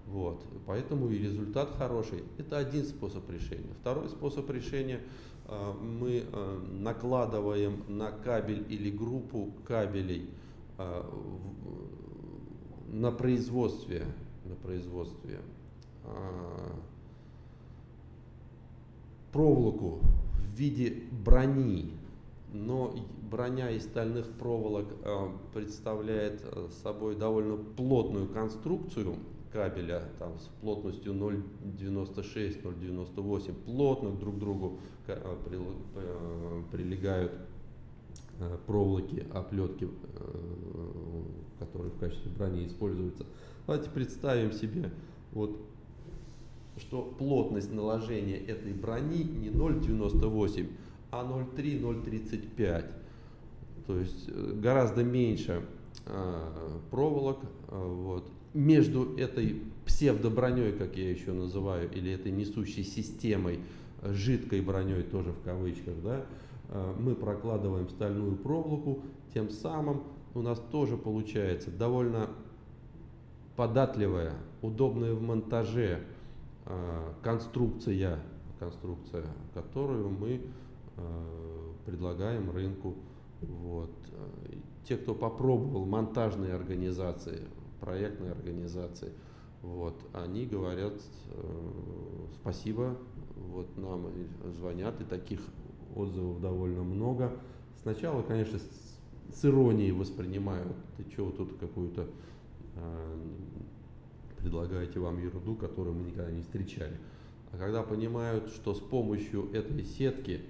[0.06, 0.44] Вот.
[0.66, 2.24] Поэтому и результат хороший.
[2.36, 3.72] Это один способ решения.
[3.80, 5.00] Второй способ решения
[5.46, 10.28] э, мы э, накладываем на кабель или группу кабелей
[10.76, 11.02] э,
[12.92, 14.06] на производстве,
[14.44, 15.40] на производстве
[19.32, 20.00] проволоку
[20.36, 21.90] в виде брони.
[22.52, 22.94] Но
[23.30, 29.16] броня из стальных проволок э, представляет э, собой довольно плотную конструкцию
[29.50, 35.36] кабеля там, с плотностью 0,96, 0,98, плотно друг к другу э,
[36.70, 37.32] прилегают
[38.66, 39.88] проволоки, оплетки,
[41.58, 43.24] которые в качестве брони используются.
[43.66, 44.90] Давайте представим себе,
[45.32, 45.56] вот,
[46.76, 50.68] что плотность наложения этой брони не 0,98,
[51.10, 52.90] а 0,3-0,35.
[53.86, 55.64] То есть э, гораздо меньше
[56.06, 57.38] э, проволок.
[57.68, 58.28] Э, вот.
[58.54, 63.60] Между этой псевдоброней, как я еще называю, или этой несущей системой,
[64.02, 66.26] жидкой броней, тоже в кавычках, да,
[66.98, 69.02] мы прокладываем стальную проволоку,
[69.34, 70.04] тем самым
[70.34, 72.28] у нас тоже получается довольно
[73.56, 76.04] податливая, удобная в монтаже
[77.22, 78.20] конструкция,
[78.58, 80.40] конструкция, которую мы
[80.96, 82.94] Э, предлагаем рынку.
[83.40, 83.90] Вот.
[84.84, 87.48] Те, кто попробовал монтажные организации,
[87.80, 89.12] проектные организации,
[89.62, 90.94] вот, они говорят
[91.28, 92.96] э, спасибо,
[93.36, 94.06] вот нам
[94.58, 95.40] звонят, и таких
[95.94, 97.32] отзывов довольно много.
[97.82, 102.08] Сначала, конечно, с, с иронией воспринимают, ты что тут какую-то
[102.76, 103.16] э,
[104.38, 106.96] предлагаете вам ерунду, которую мы никогда не встречали.
[107.52, 110.40] А когда понимают, что с помощью этой сетки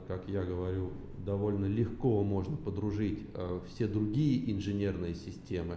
[0.00, 0.90] как я говорю,
[1.24, 5.76] довольно легко можно подружить э, все другие инженерные системы.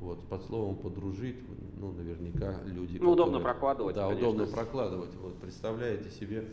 [0.00, 1.36] Вот, под словом подружить,
[1.76, 2.98] ну, наверняка люди...
[2.98, 4.28] Ну, которые, удобно прокладывать, Да, конечно.
[4.28, 5.14] удобно прокладывать.
[5.16, 6.44] Вот, представляете себе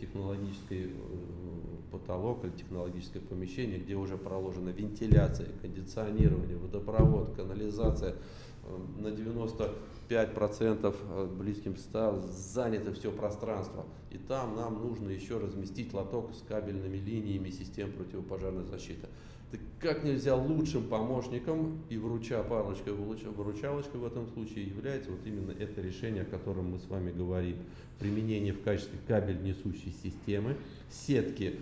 [0.00, 8.16] технологический э, потолок или технологическое помещение, где уже проложена вентиляция, кондиционирование, водопровод, канализация,
[8.64, 9.70] э, на 90
[10.08, 13.84] 5% э, близким 100 занято все пространство.
[14.10, 19.06] И там нам нужно еще разместить лоток с кабельными линиями систем противопожарной защиты.
[19.50, 25.52] Так как нельзя лучшим помощником и вруча палочкой, выручалочкой в этом случае является вот именно
[25.52, 27.56] это решение, о котором мы с вами говорим.
[27.98, 30.56] Применение в качестве кабель несущей системы,
[30.90, 31.56] сетки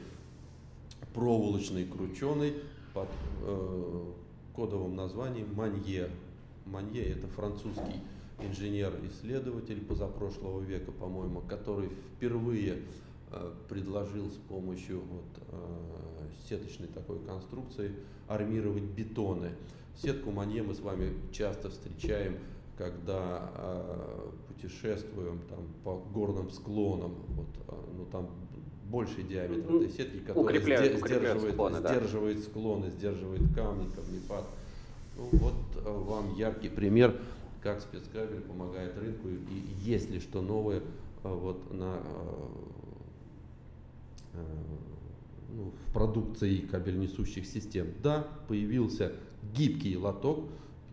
[1.15, 2.55] проволочной крученой
[2.93, 3.09] под
[3.43, 4.03] э,
[4.55, 6.11] кодовым названием Манье.
[6.65, 8.01] Манье это французский
[8.41, 12.83] инженер-исследователь позапрошлого века, по-моему, который впервые
[13.31, 16.16] э, предложил с помощью вот, э,
[16.49, 17.93] сеточной такой конструкции
[18.29, 19.51] армировать бетоны.
[19.97, 22.37] Сетку Манье мы с вами часто встречаем,
[22.77, 27.15] когда э, путешествуем там, по горным склонам.
[27.29, 28.29] Вот, э, ну, там
[28.85, 32.43] больший диаметр ну, этой сетки, которая укрепляет, сдерживает, склоны, сдерживает да?
[32.43, 34.45] склоны, сдерживает камни, камнепад.
[35.17, 37.19] Ну, вот э, вам яркий пример
[37.63, 39.39] как спецкабель помогает рынку и
[39.83, 40.83] есть ли что новое э,
[41.25, 41.99] вот на,
[44.35, 44.39] э,
[45.49, 47.89] ну, в продукции кабельнесущих систем.
[48.03, 49.13] Да, появился
[49.55, 50.51] гибкий лоток,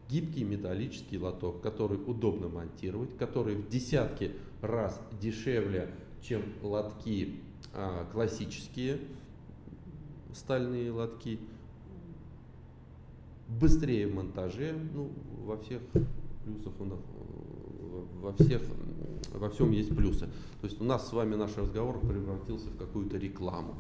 [0.10, 4.32] гибкий металлический лоток, который удобно монтировать, который в десятки
[4.62, 5.90] раз дешевле,
[6.22, 7.42] чем лотки
[7.74, 9.00] а, классические
[10.34, 11.40] стальные лотки,
[13.48, 15.12] быстрее в монтаже, ну,
[15.46, 15.82] во всех
[16.44, 17.00] плюсов у нас,
[18.22, 18.62] во, всех,
[19.34, 20.28] во всем есть плюсы.
[20.62, 23.76] То есть у нас с вами наш разговор превратился в какую-то рекламу.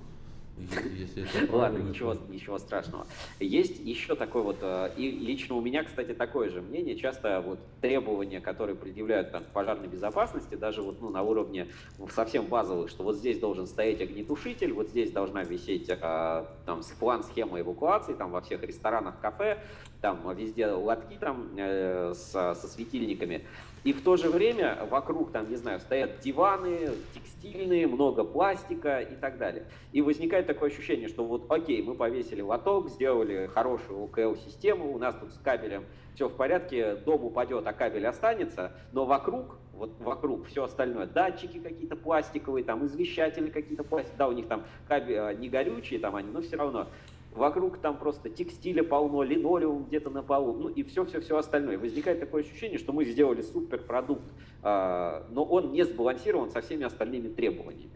[1.51, 3.07] Ладно, ничего, ничего страшного.
[3.39, 7.59] Есть еще такой вот, э, и лично у меня, кстати, такое же мнение, часто вот
[7.81, 11.67] требования, которые предъявляют там, к пожарной безопасности, даже вот ну, на уровне
[12.13, 17.23] совсем базовых, что вот здесь должен стоять огнетушитель, вот здесь должна висеть а, там план,
[17.23, 19.59] схема эвакуации, там во всех ресторанах, кафе,
[20.01, 23.45] там везде лотки там э, со, со светильниками.
[23.83, 29.15] И в то же время вокруг, там, не знаю, стоят диваны, текстильные, много пластика и
[29.15, 29.65] так далее.
[29.91, 35.15] И возникает такое ощущение, что вот окей, мы повесили лоток, сделали хорошую УКЛ-систему, у нас
[35.19, 40.45] тут с кабелем все в порядке, дом упадет, а кабель останется, но вокруг, вот вокруг
[40.47, 45.33] все остальное, датчики какие-то пластиковые, там извещатели какие-то пластиковые, да, у них там кабель а,
[45.33, 46.87] не горючие, там они, но все равно
[47.35, 51.77] вокруг там просто текстиля полно, линолеум где-то на полу, ну и все-все-все остальное.
[51.77, 54.23] Возникает такое ощущение, что мы сделали суперпродукт,
[54.61, 57.91] а, но он не сбалансирован со всеми остальными требованиями.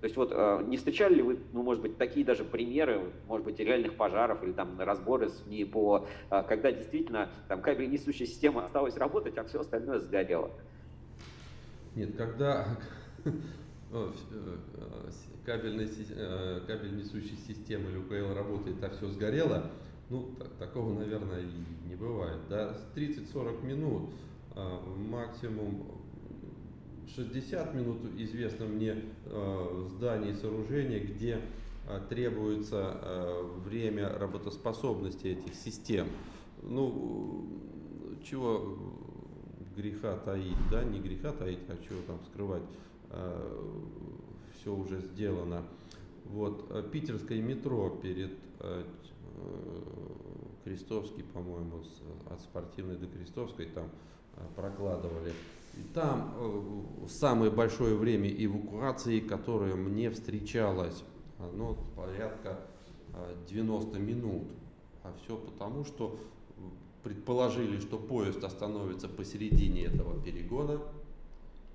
[0.00, 3.44] То есть вот а, не встречали ли вы, ну, может быть, такие даже примеры, может
[3.44, 8.64] быть, реальных пожаров или там разборы СМИ по, а, когда действительно там кабель несущая система
[8.64, 10.50] осталась работать, а все остальное сгорело?
[11.94, 12.78] Нет, когда
[13.92, 14.08] Э,
[15.44, 17.98] кабельной, э, кабель несущей системы или
[18.34, 19.70] работает, а все сгорело,
[20.08, 22.40] ну, так, такого, наверное, и не бывает.
[22.48, 22.76] Да?
[22.94, 24.10] 30-40 минут,
[24.54, 26.00] э, максимум
[27.14, 28.94] 60 минут известно мне
[29.96, 31.40] зданий и сооружений, где
[32.08, 36.06] требуется время работоспособности этих систем.
[36.62, 37.48] Ну,
[38.22, 38.78] чего
[39.76, 42.62] греха таить, да, не греха таить, а чего там скрывать.
[44.60, 45.62] Э, все уже сделано.
[46.26, 48.84] Вот, э, питерское метро перед э,
[50.64, 51.82] Крестовский, по-моему,
[52.28, 53.88] от спортивной до Крестовской там
[54.54, 55.32] прокладывали.
[55.76, 61.02] И там самое большое время эвакуации, которое мне встречалось,
[61.38, 62.60] оно порядка
[63.48, 64.48] 90 минут.
[65.02, 66.18] А все потому, что
[67.02, 70.80] предположили, что поезд остановится посередине этого перегона,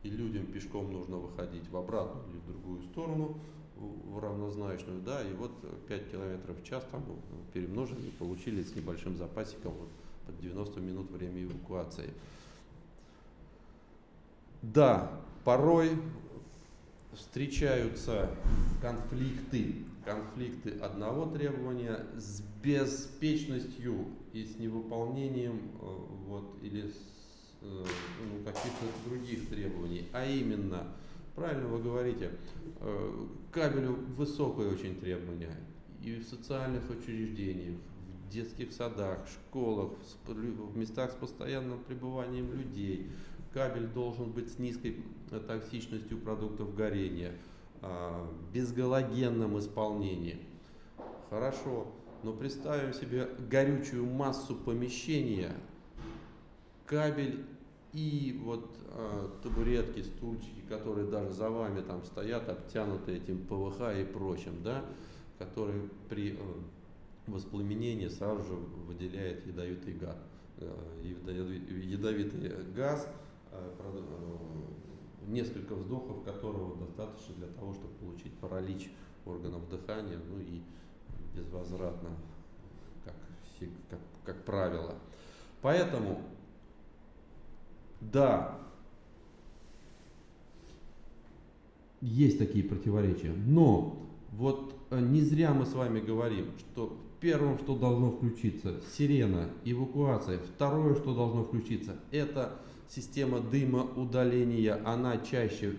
[0.06, 3.40] и людям пешком нужно выходить в обратную или в другую сторону,
[3.76, 5.52] в равнозначную, да, и вот
[5.88, 7.04] 5 километров в час там
[7.54, 9.90] перемножили получили с небольшим запасиком вот,
[10.28, 12.14] под 90 минут время эвакуации.
[14.62, 15.12] Да,
[15.44, 15.92] порой
[17.14, 18.30] встречаются
[18.82, 19.76] конфликты,
[20.06, 25.86] конфликты одного требования с беспечностью и с невыполнением э,
[26.28, 27.25] вот, или с
[27.66, 30.88] ну, каких-то других требований, а именно,
[31.36, 32.32] правильно вы говорите,
[32.80, 35.56] э, кабелю высокое очень требование
[36.02, 37.78] и в социальных учреждениях,
[38.26, 39.92] в детских садах, школах,
[40.28, 43.10] в местах с постоянным пребыванием людей.
[43.54, 47.32] Кабель должен быть с низкой токсичностью продуктов горения,
[47.82, 50.38] а, безгалогенном исполнении.
[51.30, 51.88] Хорошо,
[52.24, 55.56] но представим себе горючую массу помещения,
[56.86, 57.46] кабель
[57.96, 64.04] и вот э, табуретки, стульчики, которые даже за вами там стоят, обтянуты этим ПВХ и
[64.04, 64.84] прочим, да,
[65.40, 66.38] которые при э,
[67.28, 70.18] воспламенении сразу же выделяет ядовитый газ.
[70.58, 70.68] Э,
[71.04, 73.08] ядовитый газ,
[73.52, 74.02] э, э,
[75.28, 78.92] несколько вздохов которого достаточно для того, чтобы получить паралич
[79.26, 80.62] органов дыхания, ну и
[81.34, 82.10] безвозвратно,
[83.06, 83.16] как,
[83.90, 84.96] как, как правило.
[85.62, 86.22] Поэтому
[88.12, 88.58] да,
[92.02, 93.98] есть такие противоречия, но
[94.32, 100.40] вот э, не зря мы с вами говорим, что первым, что должно включиться, сирена, эвакуация.
[100.40, 104.80] Второе, что должно включиться, это система дыма удаления.
[104.86, 105.78] Она чаще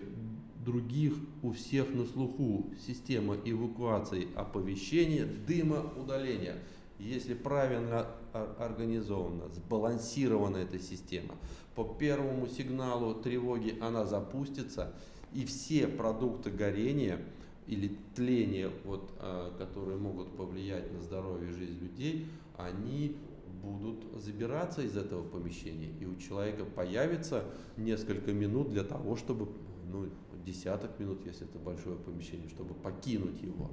[0.65, 2.73] других у всех на слуху.
[2.85, 6.57] Система эвакуации оповещения, дыма удаления.
[6.99, 11.35] Если правильно организована, сбалансирована эта система,
[11.75, 14.93] по первому сигналу тревоги она запустится,
[15.33, 17.19] и все продукты горения
[17.67, 22.27] или тления, вот, а, которые могут повлиять на здоровье и жизнь людей,
[22.57, 23.15] они
[23.61, 27.43] будут забираться из этого помещения, и у человека появится
[27.75, 29.49] несколько минут для того, чтобы,
[29.91, 30.07] ну,
[30.45, 33.69] десяток минут, если это большое помещение, чтобы покинуть его.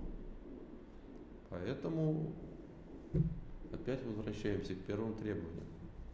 [1.49, 2.35] Поэтому
[3.73, 5.65] опять возвращаемся к первым требованиям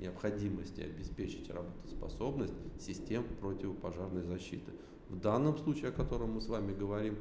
[0.00, 4.72] необходимости обеспечить работоспособность систем противопожарной защиты.
[5.08, 7.18] В данном случае, о котором мы с вами говорим,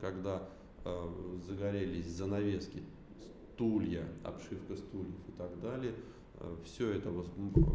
[0.00, 0.48] когда
[0.84, 1.08] э,
[1.46, 2.82] загорелись занавески,
[3.54, 5.94] стулья, обшивка стульев и так далее,
[6.34, 7.10] э, все это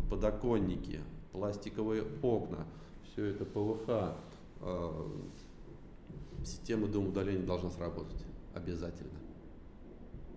[0.09, 0.99] подоконники,
[1.31, 2.65] пластиковые окна,
[3.03, 4.15] все это ПВХ,
[4.61, 5.07] э,
[6.45, 8.23] система дымоудаления должна сработать.
[8.55, 9.28] обязательно.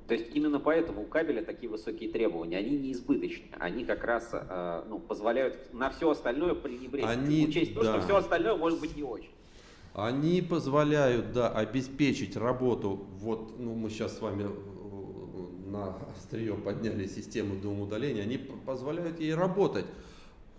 [0.09, 4.31] То есть именно поэтому у кабеля такие высокие требования, они не избыточны, они как раз
[4.33, 8.97] э, ну, позволяют на все остальное пренебречь, они, учесть то, что все остальное может быть
[8.97, 9.31] не очень.
[9.95, 17.07] Они позволяют, да, обеспечить работу, вот, ну, мы сейчас с вами э, на острие подняли
[17.07, 19.87] систему до удаления, они позволяют ей работать.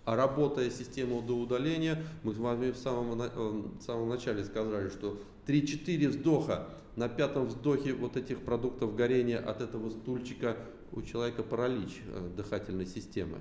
[0.04, 4.88] А работая систему до удаления, мы с вами в самом, э, в самом начале сказали,
[4.88, 10.56] что 3-4 вздоха, на пятом вздохе вот этих продуктов горения от этого стульчика
[10.92, 13.38] у человека паралич э, дыхательной системы.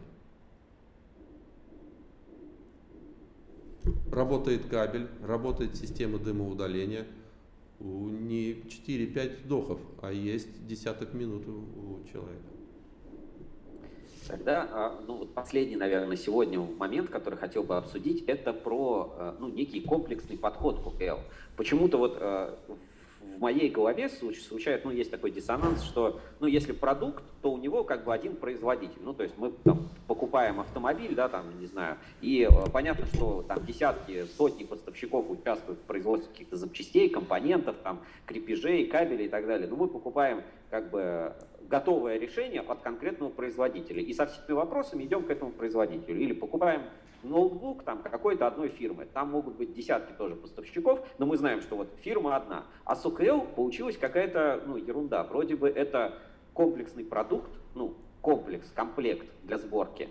[4.12, 7.06] Работает кабель, работает система дымоудаления.
[7.80, 12.54] Не 4-5 вдохов, а есть десяток минут у человека.
[14.28, 19.34] Тогда, а, ну вот последний, наверное, сегодня момент, который хотел бы обсудить, это про э,
[19.39, 21.20] ну, некий комплексный подход к УКЛ.
[21.56, 22.56] Почему-то вот э,
[23.22, 27.84] в моей голове случается, ну, есть такой диссонанс, что, ну, если продукт, то у него
[27.84, 29.01] как бы один производитель.
[29.01, 33.43] Ну, то есть мы там покупаем автомобиль, да, там, не знаю, и э, понятно, что
[33.47, 39.45] там десятки, сотни поставщиков участвуют в производстве каких-то запчастей, компонентов, там, крепежей, кабелей и так
[39.45, 39.68] далее.
[39.68, 41.34] Но мы покупаем как бы
[41.74, 43.99] готовое решение от конкретного производителя.
[43.99, 46.19] И со всеми вопросами идем к этому производителю.
[46.19, 46.84] Или покупаем
[47.24, 49.07] ноутбук там какой-то одной фирмы.
[49.11, 52.65] Там могут быть десятки тоже поставщиков, но мы знаем, что вот фирма одна.
[52.86, 55.24] А с OKL получилась какая-то ну, ерунда.
[55.24, 56.19] Вроде бы это
[56.53, 60.09] комплексный продукт, ну, комплекс, комплект для сборки.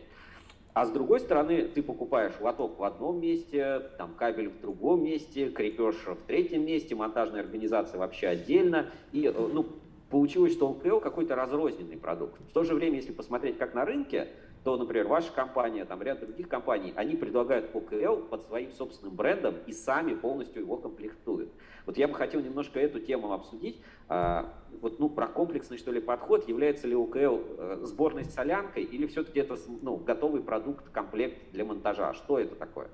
[0.74, 5.50] А с другой стороны, ты покупаешь лоток в одном месте, там кабель в другом месте,
[5.50, 8.90] крепеж в третьем месте, монтажная организация вообще отдельно.
[9.12, 9.66] И э, ну,
[10.12, 12.38] получилось, что OKL какой-то разрозненный продукт.
[12.42, 14.28] В то же время, если посмотреть, как на рынке,
[14.62, 19.56] то, например, ваша компания, там ряд других компаний, они предлагают OKL под своим собственным брендом
[19.66, 21.50] и сами полностью его комплектуют.
[21.86, 23.80] Вот я бы хотел немножко эту тему обсудить.
[24.08, 24.52] А,
[24.82, 26.46] вот, ну, про комплексный, что ли, подход.
[26.46, 32.12] Является ли OKL э, сборной солянкой или все-таки это ну, готовый продукт, комплект для монтажа?
[32.12, 32.88] Что это такое?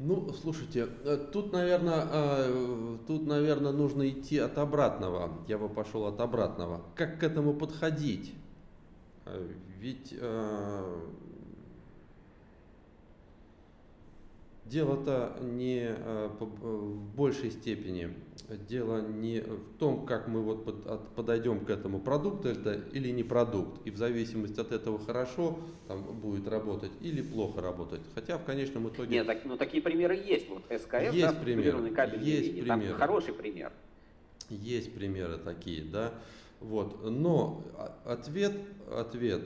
[0.00, 5.30] Ну, слушайте, э, тут, наверное, э, тут, наверное, нужно идти от обратного.
[5.46, 6.82] Я бы пошел от обратного.
[6.96, 8.34] Как к этому подходить?
[9.24, 10.14] Э, ведь
[14.66, 15.94] дело-то не
[16.40, 18.14] в большей степени
[18.68, 23.86] дело не в том, как мы вот подойдем к этому продукту это или не продукт.
[23.86, 25.58] И в зависимости от этого хорошо
[25.88, 28.00] там будет работать или плохо работать.
[28.14, 29.10] Хотя в конечном итоге...
[29.10, 30.48] Нет, так, ну такие примеры есть.
[30.48, 31.78] Вот СКС, есть да, примеры,
[32.20, 32.88] есть линии, примеры.
[32.88, 33.72] Там хороший пример.
[34.50, 36.12] Есть примеры такие, да.
[36.60, 37.10] Вот.
[37.10, 37.64] Но
[38.04, 38.52] ответ,
[38.92, 39.42] ответ,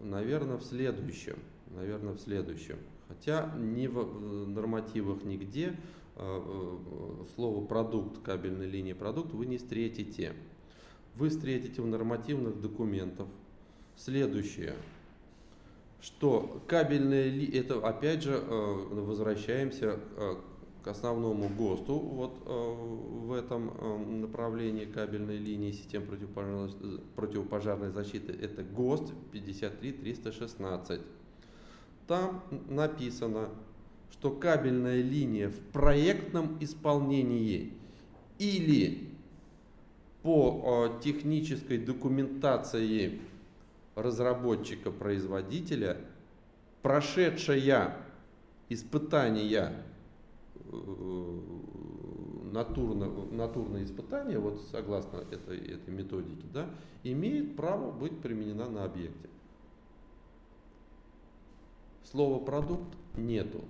[0.00, 1.38] наверное, в следующем.
[1.74, 2.76] Наверное, в следующем.
[3.08, 5.76] Хотя ни в нормативах нигде
[6.16, 10.32] Э, э, слово продукт, кабельной линии продукт вы не встретите.
[11.16, 13.26] Вы встретите в нормативных документах
[13.96, 14.74] следующее,
[16.00, 19.98] что кабельная линия, это опять же э, возвращаемся
[20.84, 28.34] к основному ГОСТу вот в этом направлении кабельной линии систем противопожарной, противопожарной защиты.
[28.34, 31.00] Это ГОСТ 53316.
[32.06, 33.48] Там написано,
[34.10, 37.72] что кабельная линия в проектном исполнении
[38.38, 39.08] или
[40.22, 43.20] по э, технической документации
[43.94, 45.98] разработчика-производителя,
[46.82, 47.96] прошедшая
[48.68, 49.72] испытания,
[50.72, 51.40] э,
[52.52, 56.68] натурно, натурные испытания, вот согласно этой, этой методике, да,
[57.02, 59.28] имеет право быть применена на объекте.
[62.10, 63.64] Слова продукт нету.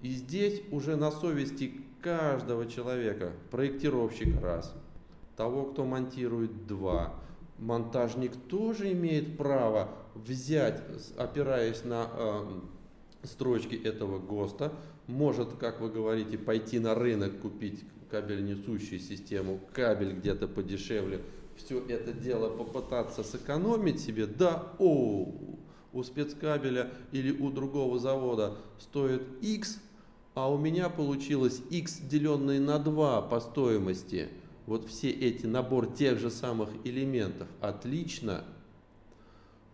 [0.00, 4.74] И здесь уже на совести каждого человека, проектировщик раз,
[5.36, 7.14] того, кто монтирует два,
[7.58, 10.82] монтажник тоже имеет право взять,
[11.16, 12.60] опираясь на э,
[13.22, 14.72] строчки этого ГОСТа,
[15.06, 21.22] может, как вы говорите, пойти на рынок купить кабель несущую систему, кабель где-то подешевле,
[21.56, 25.32] все это дело попытаться сэкономить себе, да, о,
[25.92, 29.80] у спецкабеля или у другого завода стоит X,
[30.34, 34.28] а у меня получилось x деленное на 2 по стоимости.
[34.66, 37.48] Вот все эти набор тех же самых элементов.
[37.60, 38.44] Отлично.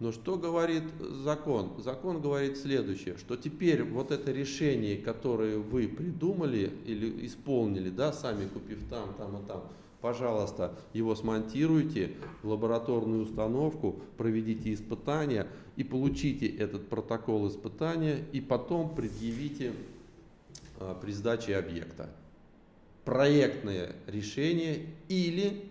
[0.00, 0.84] Но что говорит
[1.22, 1.72] закон?
[1.78, 8.46] Закон говорит следующее, что теперь вот это решение, которое вы придумали или исполнили, да, сами
[8.46, 9.64] купив там, там и там,
[10.00, 12.12] пожалуйста, его смонтируйте
[12.42, 15.48] в лабораторную установку, проведите испытания
[15.78, 19.72] и получите этот протокол испытания и потом предъявите
[20.80, 22.10] а, при сдаче объекта.
[23.04, 25.70] проектное решение или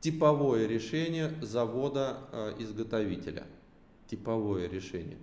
[0.00, 3.46] типовое решение завода-изготовителя.
[4.06, 5.16] Типовое решение.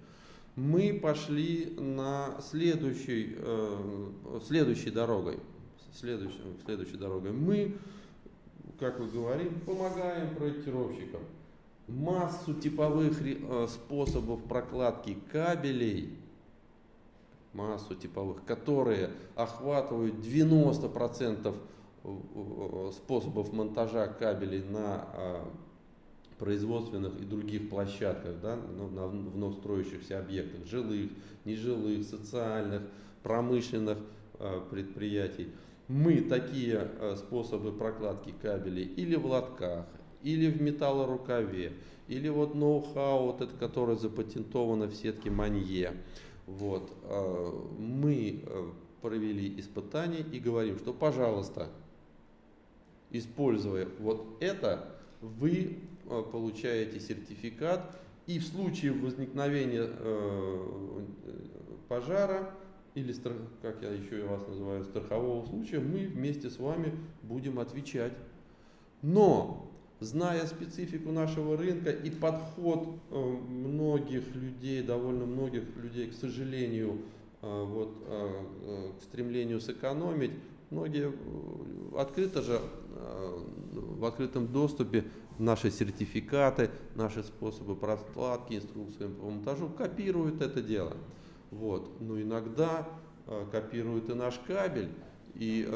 [0.55, 3.37] Мы пошли на следующей,
[4.45, 5.37] следующей дорогой.
[5.93, 7.31] Следующей, следующей дорогой.
[7.31, 7.77] Мы,
[8.79, 11.21] как вы говорим, помогаем проектировщикам
[11.87, 16.17] массу типовых э, способов прокладки кабелей,
[17.53, 21.55] массу типовых, которые охватывают 90%
[22.03, 25.07] э, э, способов монтажа кабелей на
[26.39, 31.11] производственных и других площадках, да, на вновь строящихся объектах, жилых,
[31.45, 32.81] нежилых, социальных,
[33.23, 33.99] промышленных
[34.69, 35.53] предприятий.
[35.87, 39.85] Мы такие способы прокладки кабелей или в лотках,
[40.25, 41.73] или в металлорукаве,
[42.07, 45.93] или вот ноу-хау, вот это, которое запатентовано в сетке Манье.
[46.47, 46.91] Вот.
[47.03, 48.69] А, мы э,
[49.01, 51.69] провели испытание и говорим, что, пожалуйста,
[53.11, 55.77] используя вот это, вы
[56.09, 57.95] э, получаете сертификат,
[58.25, 59.87] и в случае возникновения
[61.87, 62.49] пожара,
[62.95, 63.13] или,
[63.61, 68.13] как я еще вас называю, страхового случая, мы вместе с вами будем отвечать.
[69.03, 77.01] Но зная специфику нашего рынка и подход э, многих людей, довольно многих людей, к сожалению,
[77.41, 80.31] э, вот, э, к стремлению сэкономить,
[80.69, 81.13] многие
[81.97, 82.59] открыто же
[83.73, 85.05] в открытом доступе
[85.37, 90.95] наши сертификаты, наши способы прокладки, инструкции по монтажу копируют это дело.
[91.51, 92.01] Вот.
[92.01, 92.87] Но иногда
[93.51, 94.89] копируют и наш кабель,
[95.35, 95.67] и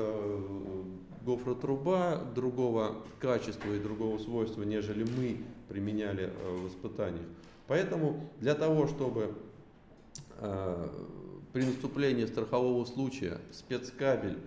[1.26, 7.26] гофротруба другого качества и другого свойства, нежели мы применяли э, в испытаниях.
[7.68, 9.36] Поэтому для того, чтобы
[10.38, 10.88] э,
[11.54, 14.38] при наступлении страхового случая спецкабель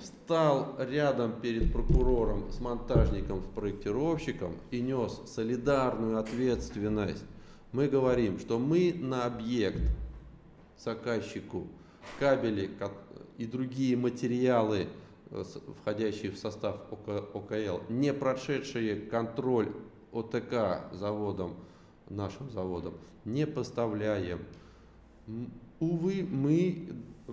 [0.00, 7.24] встал рядом перед прокурором с монтажником, с проектировщиком и нес солидарную ответственность,
[7.72, 9.80] мы говорим, что мы на объект
[10.78, 11.66] заказчику
[12.18, 12.70] кабели
[13.36, 14.88] и другие материалы
[15.30, 19.72] входящие в состав ОКЛ, не прошедшие контроль
[20.12, 21.54] ОТК заводом,
[22.08, 24.40] нашим заводом, не поставляем.
[25.80, 26.88] Увы, мы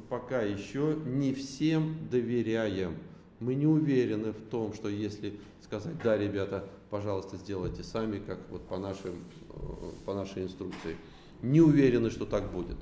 [0.10, 2.98] пока еще не всем доверяем.
[3.40, 8.62] Мы не уверены в том, что если сказать, да, ребята, пожалуйста, сделайте сами, как вот
[8.68, 9.16] по, нашим,
[9.50, 10.96] э, по нашей инструкции,
[11.42, 12.78] не уверены, что так будет.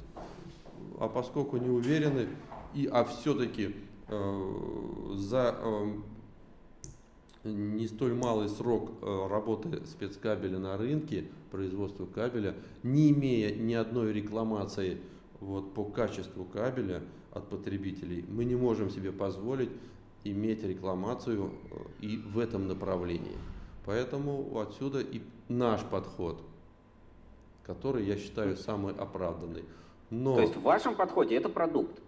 [1.00, 2.28] А поскольку не уверены,
[2.76, 3.93] и, а все-таки Э,
[5.16, 5.94] за э,
[7.44, 14.14] не столь малый срок э, работы спецкабеля на рынке, производства кабеля, не имея ни одной
[14.14, 14.98] рекламации
[15.40, 17.02] вот, по качеству кабеля
[17.32, 19.72] от потребителей, мы не можем себе позволить
[20.24, 21.52] иметь рекламацию
[22.00, 23.36] и в этом направлении.
[23.86, 26.42] Поэтому отсюда и наш подход,
[27.66, 29.66] который я считаю самый оправданный.
[30.10, 30.36] Но...
[30.36, 32.00] То есть в вашем подходе это продукт?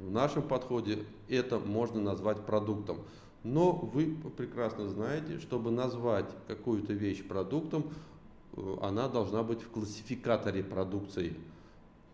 [0.00, 2.98] В нашем подходе это можно назвать продуктом.
[3.44, 7.84] Но вы прекрасно знаете, чтобы назвать какую-то вещь продуктом,
[8.52, 11.34] э, она должна быть в классификаторе продукции.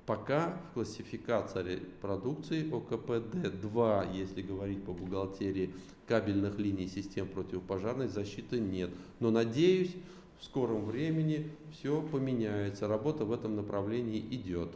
[0.04, 5.72] Пока в классификаторе продукции ОКПД-2, если говорить по бухгалтерии
[6.06, 8.90] кабельных линий систем противопожарной защиты нет.
[9.20, 9.94] Но надеюсь,
[10.38, 12.88] в скором времени все поменяется.
[12.88, 14.70] Работа в этом направлении идет.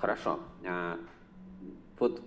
[0.00, 0.40] Хорошо.
[0.66, 0.98] А,
[1.98, 2.22] вот,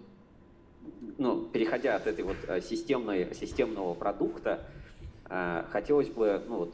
[1.17, 4.63] ну, переходя от этой вот а, системной, системного продукта,
[5.25, 6.73] а, хотелось бы, ну, вот,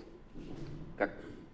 [0.98, 1.14] как,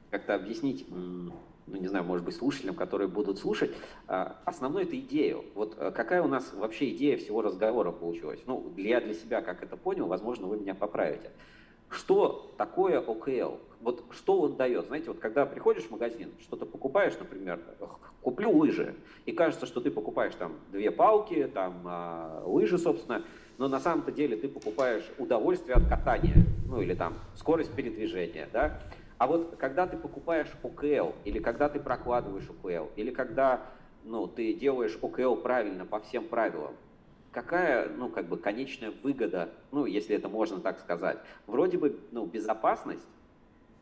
[0.10, 1.32] как-то объяснить, ну,
[1.68, 3.72] не знаю, может быть, слушателям, которые будут слушать,
[4.08, 5.46] основную эту идею.
[5.56, 8.40] Вот какая у нас вообще идея всего разговора получилась?
[8.46, 11.32] Ну, я для себя как это понял, возможно, вы меня поправите.
[11.90, 13.58] Что такое ОКЛ?
[13.82, 14.88] Вот что он дает?
[14.88, 17.60] Знаете, вот когда приходишь в магазин, что-то покупаешь, например,
[18.26, 18.96] куплю лыжи,
[19.28, 23.24] и кажется, что ты покупаешь там две палки, там а, лыжи, собственно,
[23.60, 28.82] но на самом-то деле ты покупаешь удовольствие от катания, ну или там скорость передвижения, да?
[29.20, 33.62] А вот когда ты покупаешь ОКЛ, или когда ты прокладываешь ОКЛ, или когда
[34.04, 36.74] ну, ты делаешь ОКЛ правильно по всем правилам,
[37.32, 41.20] какая, ну, как бы конечная выгода, ну, если это можно так сказать.
[41.46, 43.08] Вроде бы, ну, безопасность,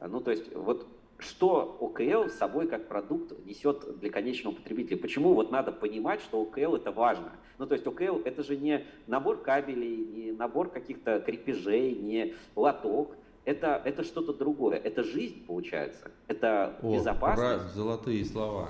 [0.02, 0.86] ну, то есть вот
[1.24, 4.98] что ОКЛ собой как продукт несет для конечного потребителя.
[4.98, 7.32] Почему вот надо понимать, что ОКЛ это важно.
[7.58, 13.16] Ну, то есть ОКЛ это же не набор кабелей, не набор каких-то крепежей, не лоток.
[13.46, 14.78] Это, это что-то другое.
[14.78, 16.12] Это жизнь, получается.
[16.28, 17.76] Это О, безопасность.
[17.76, 18.70] Золотые слова.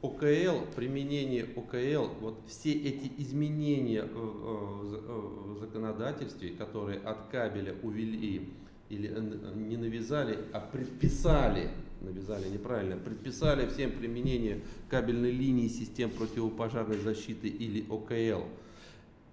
[0.00, 8.48] ОКЛ, применение ОКЛ, вот все эти изменения в законодательстве, которые от кабеля увели
[8.88, 9.08] или
[9.54, 11.70] не навязали, а предписали,
[12.00, 18.44] навязали неправильно, предписали всем применение кабельной линии систем противопожарной защиты или ОКЛ.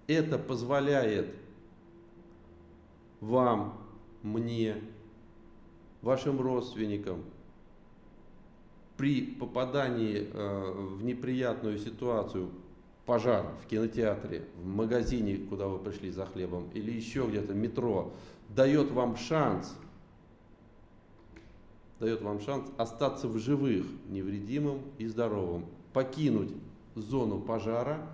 [0.06, 1.34] Это позволяет
[3.20, 3.80] вам,
[4.22, 4.76] мне,
[6.02, 7.24] вашим родственникам
[8.96, 12.50] при попадании э, в неприятную ситуацию,
[13.04, 18.12] пожар в кинотеатре, в магазине, куда вы пришли за хлебом, или еще где-то метро,
[18.48, 19.76] дает вам шанс,
[22.00, 26.52] дает вам шанс остаться в живых, невредимым и здоровым, покинуть
[26.94, 28.06] зону пожара,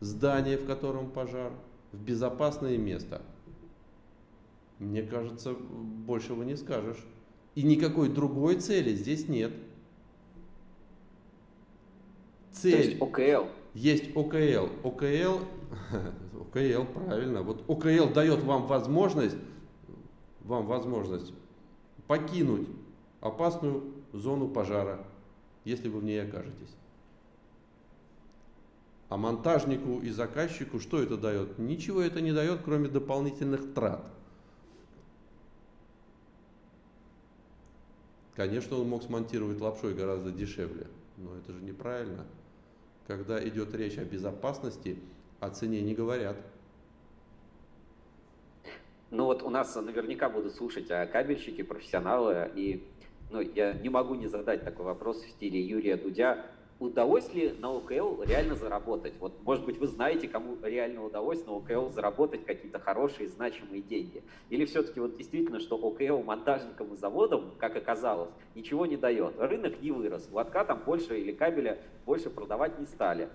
[0.00, 1.52] здание, в котором пожар,
[1.92, 3.22] в безопасное место.
[4.78, 7.04] Мне кажется, большего не скажешь.
[7.54, 9.52] И никакой другой цели здесь нет.
[12.52, 12.72] Цель.
[12.72, 13.48] То есть ОКЛ.
[13.74, 14.68] Есть ОКЛ.
[14.84, 15.44] ОКЛ,
[16.40, 17.42] ОКЛ, правильно.
[17.42, 19.36] Вот ОКЛ дает вам возможность,
[20.40, 21.32] вам возможность
[22.06, 22.68] покинуть
[23.20, 23.82] опасную
[24.12, 25.04] зону пожара,
[25.64, 26.74] если вы в ней окажетесь.
[29.08, 31.58] А монтажнику и заказчику что это дает?
[31.58, 34.04] Ничего это не дает, кроме дополнительных трат.
[38.36, 40.86] Конечно, он мог смонтировать лапшой гораздо дешевле,
[41.18, 42.24] но это же неправильно.
[43.06, 44.98] Когда идет речь о безопасности,
[45.40, 46.36] о цене не говорят.
[49.10, 52.86] Ну вот у нас наверняка будут слушать а кабельщики, профессионалы, и
[53.30, 56.46] ну, я не могу не задать такой вопрос в стиле Юрия Дудя
[56.80, 59.12] удалось ли на ОКЛ реально заработать?
[59.20, 64.22] Вот, может быть, вы знаете, кому реально удалось на ОКЛ заработать какие-то хорошие, значимые деньги?
[64.48, 69.38] Или все-таки вот действительно, что ОКЛ монтажникам и заводам, как оказалось, ничего не дает?
[69.38, 73.28] Рынок не вырос, лотка там больше или кабеля больше продавать не стали.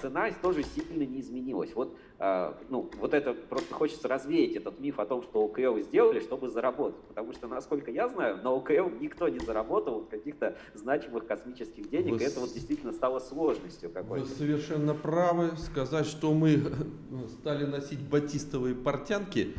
[0.00, 1.74] Цена тоже сильно не изменилась.
[1.74, 6.20] Вот, э, ну, вот это просто хочется развеять этот миф о том, что ОКЛ сделали,
[6.20, 7.00] чтобы заработать.
[7.08, 12.20] Потому что, насколько я знаю, на ОКЛ никто не заработал каких-то значимых космических денег, вы
[12.20, 14.24] и это вот действительно стало сложностью какой-то.
[14.24, 15.50] Вы совершенно правы.
[15.56, 16.58] Сказать, что мы
[17.40, 19.54] стали носить батистовые портянки,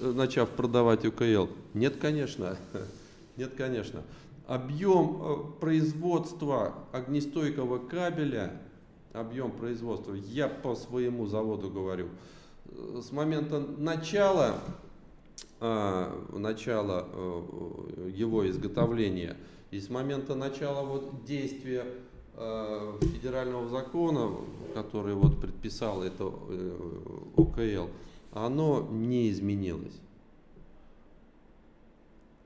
[0.00, 2.56] начав продавать ОКЛ, нет, конечно.
[3.36, 4.02] Нет, конечно.
[4.46, 8.60] Объем э, производства огнестойкого кабеля
[9.12, 12.08] объем производства, я по своему заводу говорю,
[13.00, 14.58] с момента начала,
[15.60, 19.36] а, начала э, его изготовления
[19.70, 21.84] и с момента начала вот действия
[22.34, 24.34] э, федерального закона,
[24.74, 26.78] который вот предписал это э,
[27.36, 27.90] ОКЛ,
[28.32, 30.00] оно не изменилось.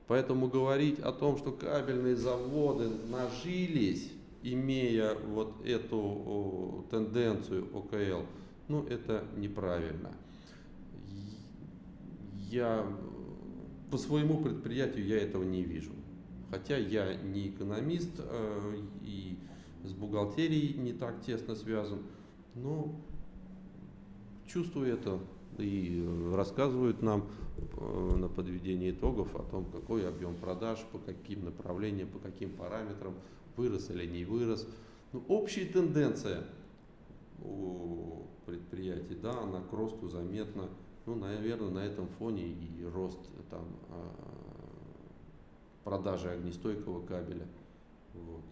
[0.07, 4.09] Поэтому говорить о том, что кабельные заводы нажились,
[4.53, 8.25] имея вот эту тенденцию ОКЛ,
[8.67, 10.11] ну это неправильно.
[12.49, 12.85] Я
[13.91, 15.91] по своему предприятию я этого не вижу.
[16.49, 19.37] Хотя я не экономист э, и
[19.83, 21.99] с бухгалтерией не так тесно связан,
[22.55, 22.95] но
[24.47, 25.19] чувствую это
[25.57, 27.27] и рассказывают нам
[27.57, 33.13] э, на подведении итогов о том, какой объем продаж, по каким направлениям, по каким параметрам
[33.57, 34.67] вырос или не вырос.
[35.11, 36.43] Ну, общая тенденция
[37.43, 40.69] у предприятий, да, она к росту заметна.
[41.05, 44.13] Ну, наверное, на этом фоне и рост там, а,
[45.83, 47.47] продажи огнестойкого кабеля.
[48.13, 48.43] Вот.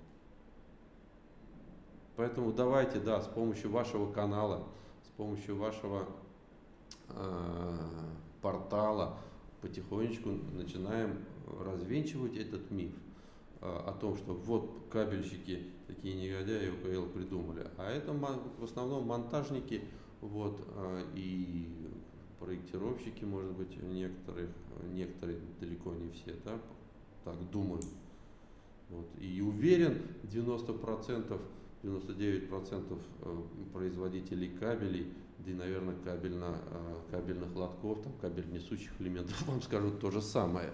[2.16, 4.68] Поэтому давайте, да, с помощью вашего канала,
[5.03, 6.08] с помощью вашего
[7.10, 7.78] э,
[8.41, 9.18] портала
[9.62, 11.26] потихонечку начинаем
[11.60, 12.93] развенчивать этот миф.
[13.66, 19.82] А, о том, что вот кабельщики такие негодяи УКЛ придумали, а это в основном монтажники
[20.22, 21.68] вот, а, и
[22.39, 24.49] проектировщики, может быть, некоторые,
[24.93, 26.59] некоторые далеко не все, да,
[27.24, 27.86] так думают.
[28.89, 29.07] Вот.
[29.20, 31.41] И уверен, 90%,
[31.82, 33.41] 99% э,
[33.74, 39.99] производителей кабелей, да и, наверное, кабельно, э, кабельных лотков, там, кабель несущих элементов вам скажут
[39.99, 40.72] то же самое.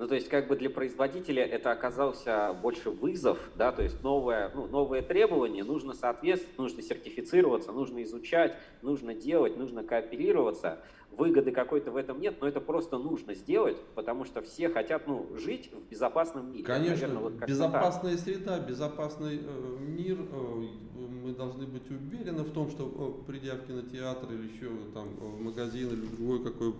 [0.00, 4.50] Ну, то есть, как бы для производителя это оказался больше вызов, да, то есть новое,
[4.54, 10.78] ну, новые требования, нужно соответствовать, нужно сертифицироваться, нужно изучать, нужно делать, нужно кооперироваться.
[11.10, 15.26] Выгоды какой-то в этом нет, но это просто нужно сделать, потому что все хотят, ну,
[15.36, 16.64] жить в безопасном мире.
[16.64, 18.20] Конечно, Наверное, вот безопасная так.
[18.20, 20.66] среда, безопасный э, мир, э,
[21.24, 25.42] мы должны быть уверены в том, что, э, придя в кинотеатр или еще там в
[25.42, 26.72] магазин или в другое какое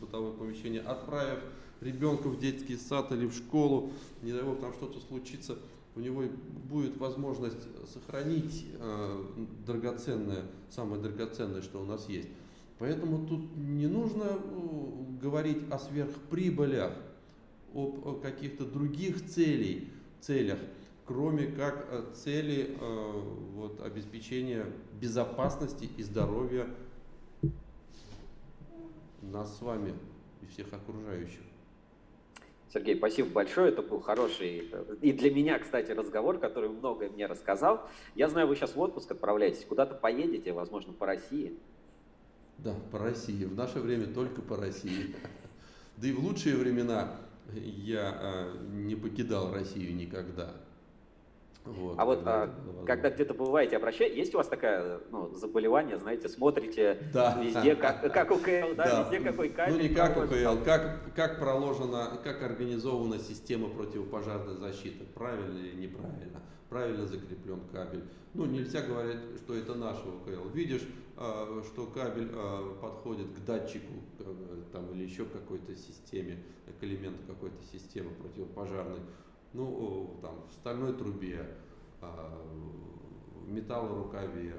[0.00, 1.38] бытовое помещение, отправив
[1.84, 5.58] ребенка в детский сад или в школу, не дай бог там что-то случится,
[5.94, 6.24] у него
[6.68, 9.24] будет возможность сохранить э,
[9.64, 12.28] драгоценное, самое драгоценное, что у нас есть.
[12.78, 14.38] Поэтому тут не нужно э,
[15.22, 16.92] говорить о сверхприбылях,
[17.72, 20.58] об, о каких-то других целей, целях,
[21.06, 23.20] кроме как э, цели э,
[23.54, 24.66] вот, обеспечения
[25.00, 26.66] безопасности и здоровья
[29.22, 29.94] нас с вами
[30.42, 31.40] и всех окружающих.
[32.74, 33.68] Сергей, спасибо большое.
[33.68, 34.68] Это был хороший
[35.00, 37.88] и для меня, кстати, разговор, который многое мне рассказал.
[38.16, 41.56] Я знаю, вы сейчас в отпуск отправляетесь, куда-то поедете, возможно, по России.
[42.58, 43.44] Да, по России.
[43.44, 45.14] В наше время только по России.
[45.98, 47.14] Да и в лучшие времена
[47.54, 50.50] я а, не покидал Россию никогда.
[51.64, 52.54] Вот, а вот а,
[52.84, 57.40] когда где-то бываете, обращаете, есть у вас такое ну, заболевание, знаете, смотрите да.
[57.42, 59.72] везде, как, как УКЛ, да, да, везде какой кабель.
[59.72, 66.42] Ну не как УКЛ, как, как проложена, как организована система противопожарной защиты, правильно или неправильно,
[66.68, 68.04] правильно закреплен кабель.
[68.34, 70.50] Ну нельзя говорить, что это наш УКЛ.
[70.52, 70.82] Видишь,
[71.16, 73.94] а, что кабель а, подходит к датчику
[74.70, 76.42] там, или еще какой-то системе,
[76.78, 79.00] к элементу какой-то системы противопожарной,
[79.54, 81.46] ну, там, в стальной трубе,
[82.00, 82.42] а,
[83.34, 84.54] в металлорукаве,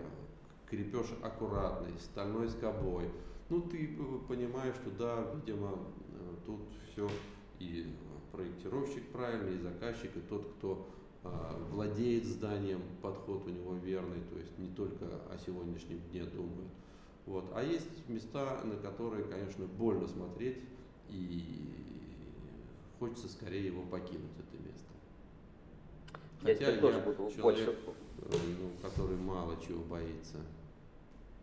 [0.68, 3.10] крепеж аккуратный, стальной скобой.
[3.50, 3.96] Ну, ты
[4.28, 5.78] понимаешь, что да, видимо,
[6.46, 7.08] тут все
[7.60, 7.86] и
[8.32, 10.88] проектировщик правильный, и заказчик, и тот, кто
[11.24, 16.72] а, владеет зданием, подход у него верный, то есть не только о сегодняшнем дне думает.
[17.26, 17.46] Вот.
[17.54, 20.58] А есть места, на которые, конечно, больно смотреть,
[21.10, 21.76] и
[23.00, 24.32] хочется скорее его покинуть.
[26.46, 27.76] Хотя я, тоже буду человек, больше...
[28.22, 30.38] Э, ну, который мало чего боится.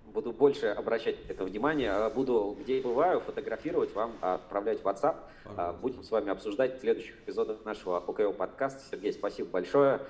[0.06, 1.90] Буду больше обращать это внимание.
[1.90, 5.16] А буду, где бываю, фотографировать вам, отправлять в WhatsApp.
[5.44, 5.78] А Пожалуйста.
[5.80, 8.80] Будем с вами обсуждать в следующих эпизодах нашего ОКО подкаста.
[8.90, 10.00] Сергей, спасибо большое.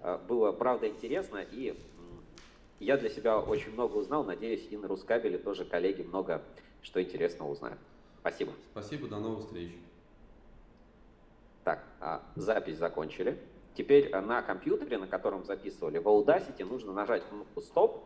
[0.00, 1.38] А, было, правда, интересно.
[1.50, 1.78] И
[2.78, 4.24] я для себя очень много узнал.
[4.24, 6.42] Надеюсь, и на Рускабеле тоже коллеги много
[6.82, 7.78] что интересного узнают.
[8.20, 8.52] Спасибо.
[8.72, 9.72] Спасибо, до новых встреч.
[11.64, 11.84] Так,
[12.34, 13.38] запись закончили.
[13.74, 18.04] Теперь на компьютере, на котором записывали в Audacity, нужно нажать кнопку «Стоп»,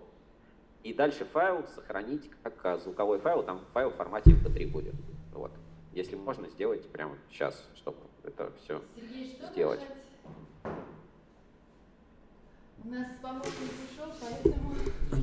[0.86, 4.94] и дальше файл сохранить как э, звуковой файл, там файл в формате MP3 будет.
[5.32, 5.50] Вот.
[5.92, 9.80] Если можно, сделайте прямо сейчас, чтобы это все Сергей, что сделать.
[9.80, 10.76] Нажать?
[12.84, 14.74] У нас помощник ушел, поэтому...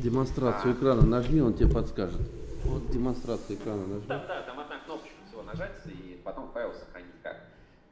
[0.02, 0.76] Демонстрацию а.
[0.76, 2.22] экрана нажми, он тебе подскажет.
[2.66, 4.08] Вот демонстрацию экрана нажми.
[4.08, 7.38] Да, да, там одна кнопочка всего нажать, и потом файл сохранить как.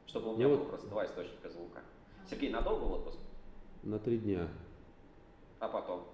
[0.06, 1.80] Чтобы у меня ну, было просто два источника звука.
[2.28, 3.18] Сергей, надолго в отпуск?
[3.82, 4.48] На три дня.
[5.58, 6.04] А потом?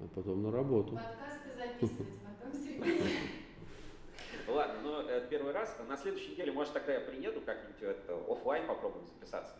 [0.00, 0.94] А потом на работу.
[0.94, 3.02] Подкасты записывать, потом Сергей.
[4.48, 5.76] Ладно, но ну, это первый раз.
[5.88, 9.54] На следующей неделе, может, тогда я приеду как-нибудь это, офлайн попробуем записаться.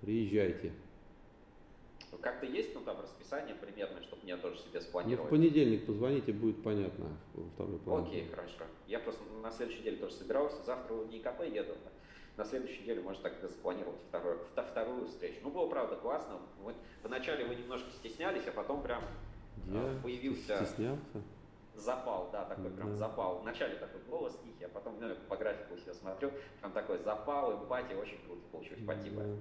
[0.00, 0.72] Приезжайте.
[2.20, 5.30] Как-то есть ну, там расписание примерное, чтобы мне тоже себе спланировать?
[5.30, 8.08] Ну, в понедельник позвоните, будет понятно во второй половине.
[8.08, 8.64] Окей, хорошо.
[8.86, 10.62] Я просто на следующей неделе тоже собирался.
[10.64, 11.74] Завтра в НИКП еду
[12.38, 15.40] на следующей неделе может так запланировать вторую, вторую встречу.
[15.42, 16.38] Ну, было, правда, классно.
[16.64, 16.72] Мы,
[17.02, 19.02] вначале вы немножко стеснялись, а потом прям
[19.66, 21.20] Я появился стеснялся.
[21.74, 22.76] запал, да, такой да.
[22.76, 23.40] прям запал.
[23.40, 26.30] Вначале такой голос тихий, а потом ну, по графику себя смотрю,
[26.60, 29.22] прям такой запал, эмпатия, очень круто получилось, спасибо.
[29.22, 29.34] Да.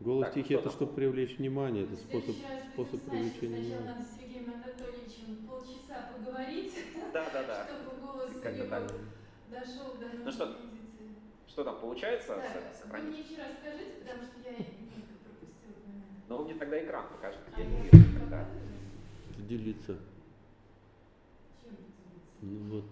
[0.00, 2.36] Голос так, тихий это чтобы привлечь внимание, это способ,
[2.74, 3.76] способ привлечения внимания.
[3.76, 6.74] Сначала надо с Сергеем Анатольевичем полчаса поговорить,
[7.14, 7.66] да, да, да.
[7.82, 8.88] чтобы голос у него
[9.50, 10.56] дошел до Ну что,
[11.58, 13.08] что там получается да, сохранить?
[13.08, 16.14] Вы мне еще раз скажите, потому что я пропустила момент.
[16.28, 17.40] Ну, мне тогда экран покажет.
[17.52, 18.46] А я не вижу, когда.
[19.38, 19.98] Делиться.
[21.60, 22.06] Чем делиться?
[22.42, 22.84] Ну вот.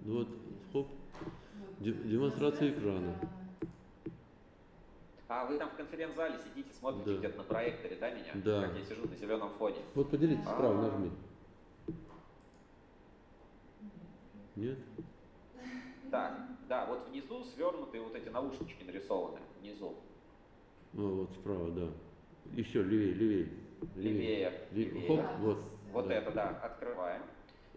[0.00, 0.28] Ну вот,
[0.72, 0.88] хоп.
[1.80, 3.14] Демонстрация экрана.
[5.28, 7.18] А вы там в конференц-зале сидите, смотрите да.
[7.18, 8.32] где-то на проекторе, да, меня?
[8.36, 8.62] Да.
[8.62, 9.76] Как я сижу на зеленом фоне.
[9.94, 10.82] Вот поделитесь справа, а.
[10.88, 11.10] нажми.
[14.56, 14.78] Нет?
[16.10, 16.32] Так,
[16.68, 19.94] да, вот внизу свернутые вот эти наушнички нарисованы, внизу.
[20.94, 21.88] А, вот справа, да.
[22.52, 23.48] Еще левее, левее.
[23.94, 25.06] Левее, левее.
[25.06, 25.64] Хоп, вот.
[25.92, 26.14] Вот да.
[26.14, 27.22] это, да, открываем.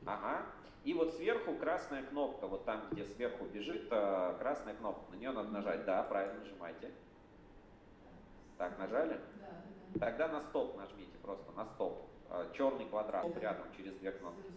[0.06, 0.46] Ага.
[0.84, 5.32] И вот сверху красная кнопка, вот там, где сверху бежит э, красная кнопка, на нее
[5.32, 5.86] надо нажать.
[5.86, 6.92] Да, правильно, нажимайте.
[8.58, 9.20] Так, нажали?
[9.40, 12.10] Да, Тогда на стоп нажмите, просто на стоп.
[12.30, 14.52] Э, черный квадрат рядом через две кнопки.